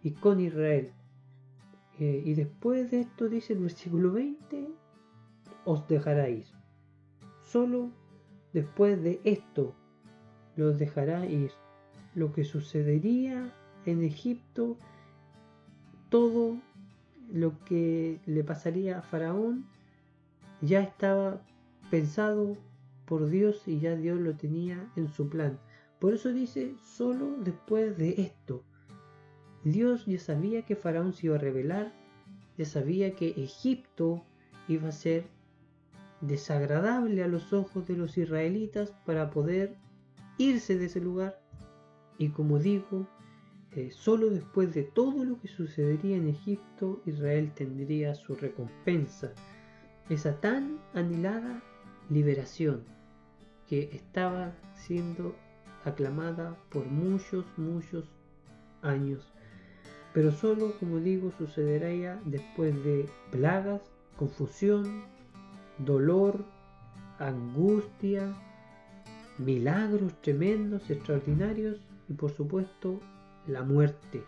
y 0.03 0.15
con 0.15 0.41
Israel. 0.41 0.96
Eh, 1.99 2.23
y 2.25 2.35
después 2.35 2.91
de 2.91 3.01
esto 3.01 3.29
dice 3.29 3.55
el 3.55 3.61
versículo 3.61 4.13
20, 4.13 4.69
os 5.65 5.89
dejará 5.89 6.29
ir. 6.29 6.47
Solo 7.43 7.91
después 8.53 9.03
de 9.03 9.21
esto 9.25 9.75
los 10.57 10.79
dejará 10.79 11.27
ir. 11.27 11.51
Lo 12.15 12.33
que 12.33 12.45
sucedería 12.45 13.53
en 13.85 14.03
Egipto, 14.03 14.77
todo 16.09 16.59
lo 17.33 17.63
que 17.65 18.21
le 18.27 18.45
pasaría 18.45 18.99
a 18.99 19.03
Faraón, 19.03 19.67
ya 20.61 20.81
estaba 20.81 21.43
pensado 21.91 22.57
por 23.05 23.29
Dios 23.29 23.63
y 23.67 23.79
ya 23.81 23.95
Dios 23.95 24.21
lo 24.21 24.35
tenía 24.35 24.91
en 24.97 25.09
su 25.09 25.29
plan. 25.29 25.59
Por 25.99 26.15
eso 26.15 26.33
dice, 26.33 26.75
solo 26.83 27.37
después 27.39 27.97
de 27.97 28.21
esto. 28.21 28.63
Dios 29.67 30.07
ya 30.07 30.21
sabía 30.21 30.63
que 30.63 30.77
Faraón 30.77 31.13
se 31.13 31.27
iba 31.27 31.35
a 31.35 31.41
rebelar, 31.41 31.93
ya 32.57 32.65
sabía 32.65 33.17
que 33.17 33.31
Egipto 33.31 34.23
iba 34.69 34.91
a 34.91 34.93
ser 34.93 35.25
desagradable 36.21 37.25
a 37.25 37.27
los 37.27 37.53
ojos 37.53 37.85
de 37.89 37.97
los 37.97 38.17
israelitas 38.17 38.95
para 39.05 39.31
poder 39.31 39.75
irse 40.39 40.79
de 40.79 40.87
ese 40.87 41.01
lugar. 41.01 41.43
Y 42.17 42.29
como 42.29 42.61
digo, 42.61 43.09
eh, 43.73 43.91
solo 43.91 44.31
después 44.31 44.73
de 44.73 44.85
todo 44.85 45.25
lo 45.25 45.41
que 45.41 45.49
sucedería 45.49 46.17
en 46.17 46.29
Egipto, 46.29 47.03
Israel 47.05 47.51
tendría 47.53 48.15
su 48.15 48.37
recompensa, 48.37 49.33
esa 50.09 50.41
tan 50.41 50.79
anhelada 50.95 51.61
liberación 52.09 52.85
que 53.67 53.91
estaba 53.93 54.55
siendo 54.77 55.35
aclamada 55.85 56.57
por 56.71 56.87
muchos, 56.87 57.45
muchos 57.57 58.05
años. 58.83 59.33
Pero 60.17 60.33
solo, 60.33 60.73
como 60.81 60.99
digo, 60.99 61.31
sucedería 61.37 62.19
después 62.25 62.75
de 62.85 63.05
plagas, 63.31 63.83
confusión, 64.17 65.03
dolor, 65.77 66.43
angustia, 67.19 68.35
milagros 69.37 70.15
tremendos, 70.23 70.89
extraordinarios 70.89 71.83
y 72.09 72.15
por 72.15 72.31
supuesto 72.31 72.99
la 73.47 73.63
muerte. 73.63 74.23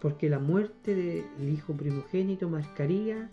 Porque 0.00 0.30
la 0.30 0.38
muerte 0.38 0.94
del 0.94 1.48
Hijo 1.48 1.72
primogénito 1.72 2.48
marcaría 2.48 3.32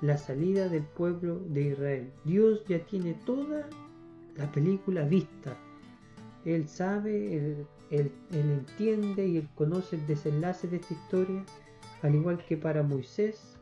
la 0.00 0.18
salida 0.18 0.68
del 0.68 0.84
pueblo 0.84 1.40
de 1.48 1.62
Israel. 1.62 2.12
Dios 2.24 2.64
ya 2.68 2.78
tiene 2.78 3.14
toda 3.26 3.68
la 4.36 4.52
película 4.52 5.02
vista. 5.02 5.56
Él 6.44 6.68
sabe, 6.68 7.66
él, 7.90 8.12
entiende 8.32 9.26
y 9.26 9.38
él 9.38 9.48
conoce 9.54 9.96
el 9.96 10.06
desenlace 10.06 10.68
de 10.68 10.76
esta 10.76 10.94
historia, 10.94 11.44
al 12.02 12.14
igual 12.14 12.44
que 12.44 12.56
para 12.56 12.82
Moisés, 12.82 13.58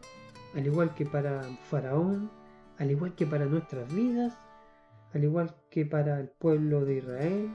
al 0.55 0.67
igual 0.67 0.95
que 0.95 1.07
para 1.07 1.43
Faraón, 1.71 2.31
al 2.79 2.91
igual 2.91 3.15
que 3.15 3.27
para 3.27 3.47
nuestras 3.47 3.93
vidas, 3.95 4.37
al 5.15 5.25
igual 5.25 5.55
que 5.71 5.87
para 5.87 6.21
el 6.21 6.29
pueblo 6.29 6.85
de 6.85 6.99
Israel, 6.99 7.49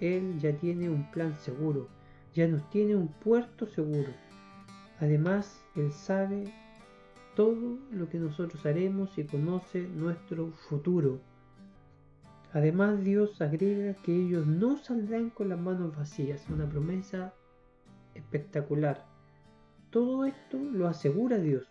Él 0.00 0.38
ya 0.38 0.52
tiene 0.56 0.90
un 0.90 1.10
plan 1.10 1.36
seguro, 1.38 1.88
ya 2.34 2.46
nos 2.46 2.68
tiene 2.70 2.94
un 2.94 3.08
puerto 3.08 3.66
seguro. 3.66 4.10
Además, 5.00 5.60
Él 5.74 5.90
sabe 5.92 6.52
todo 7.34 7.78
lo 7.90 8.08
que 8.08 8.18
nosotros 8.18 8.64
haremos 8.66 9.16
y 9.16 9.24
conoce 9.24 9.88
nuestro 9.88 10.52
futuro. 10.68 11.20
Además, 12.52 13.02
Dios 13.02 13.40
agrega 13.40 13.94
que 14.02 14.14
ellos 14.14 14.46
no 14.46 14.76
saldrán 14.76 15.30
con 15.30 15.48
las 15.48 15.58
manos 15.58 15.96
vacías, 15.96 16.46
una 16.50 16.68
promesa 16.68 17.32
espectacular. 18.14 19.06
Todo 19.90 20.26
esto 20.26 20.58
lo 20.58 20.86
asegura 20.86 21.38
Dios, 21.38 21.66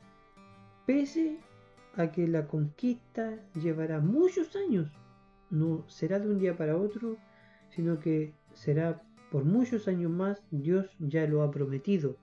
pese 0.85 1.39
a 1.95 2.11
que 2.11 2.27
la 2.27 2.47
conquista 2.47 3.37
llevará 3.53 3.99
muchos 3.99 4.55
años. 4.55 4.91
No 5.51 5.87
será 5.87 6.19
de 6.19 6.29
un 6.29 6.39
día 6.39 6.57
para 6.57 6.77
otro, 6.77 7.17
sino 7.69 7.99
que 7.99 8.33
será 8.53 9.03
por 9.31 9.43
muchos 9.43 9.87
años 9.87 10.11
más. 10.11 10.41
Dios 10.49 10.87
ya 10.99 11.27
lo 11.27 11.43
ha 11.43 11.51
prometido. 11.51 12.17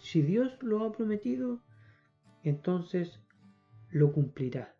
Si 0.00 0.22
Dios 0.22 0.56
lo 0.62 0.84
ha 0.84 0.92
prometido, 0.92 1.60
entonces 2.44 3.20
lo 3.90 4.12
cumplirá. 4.12 4.74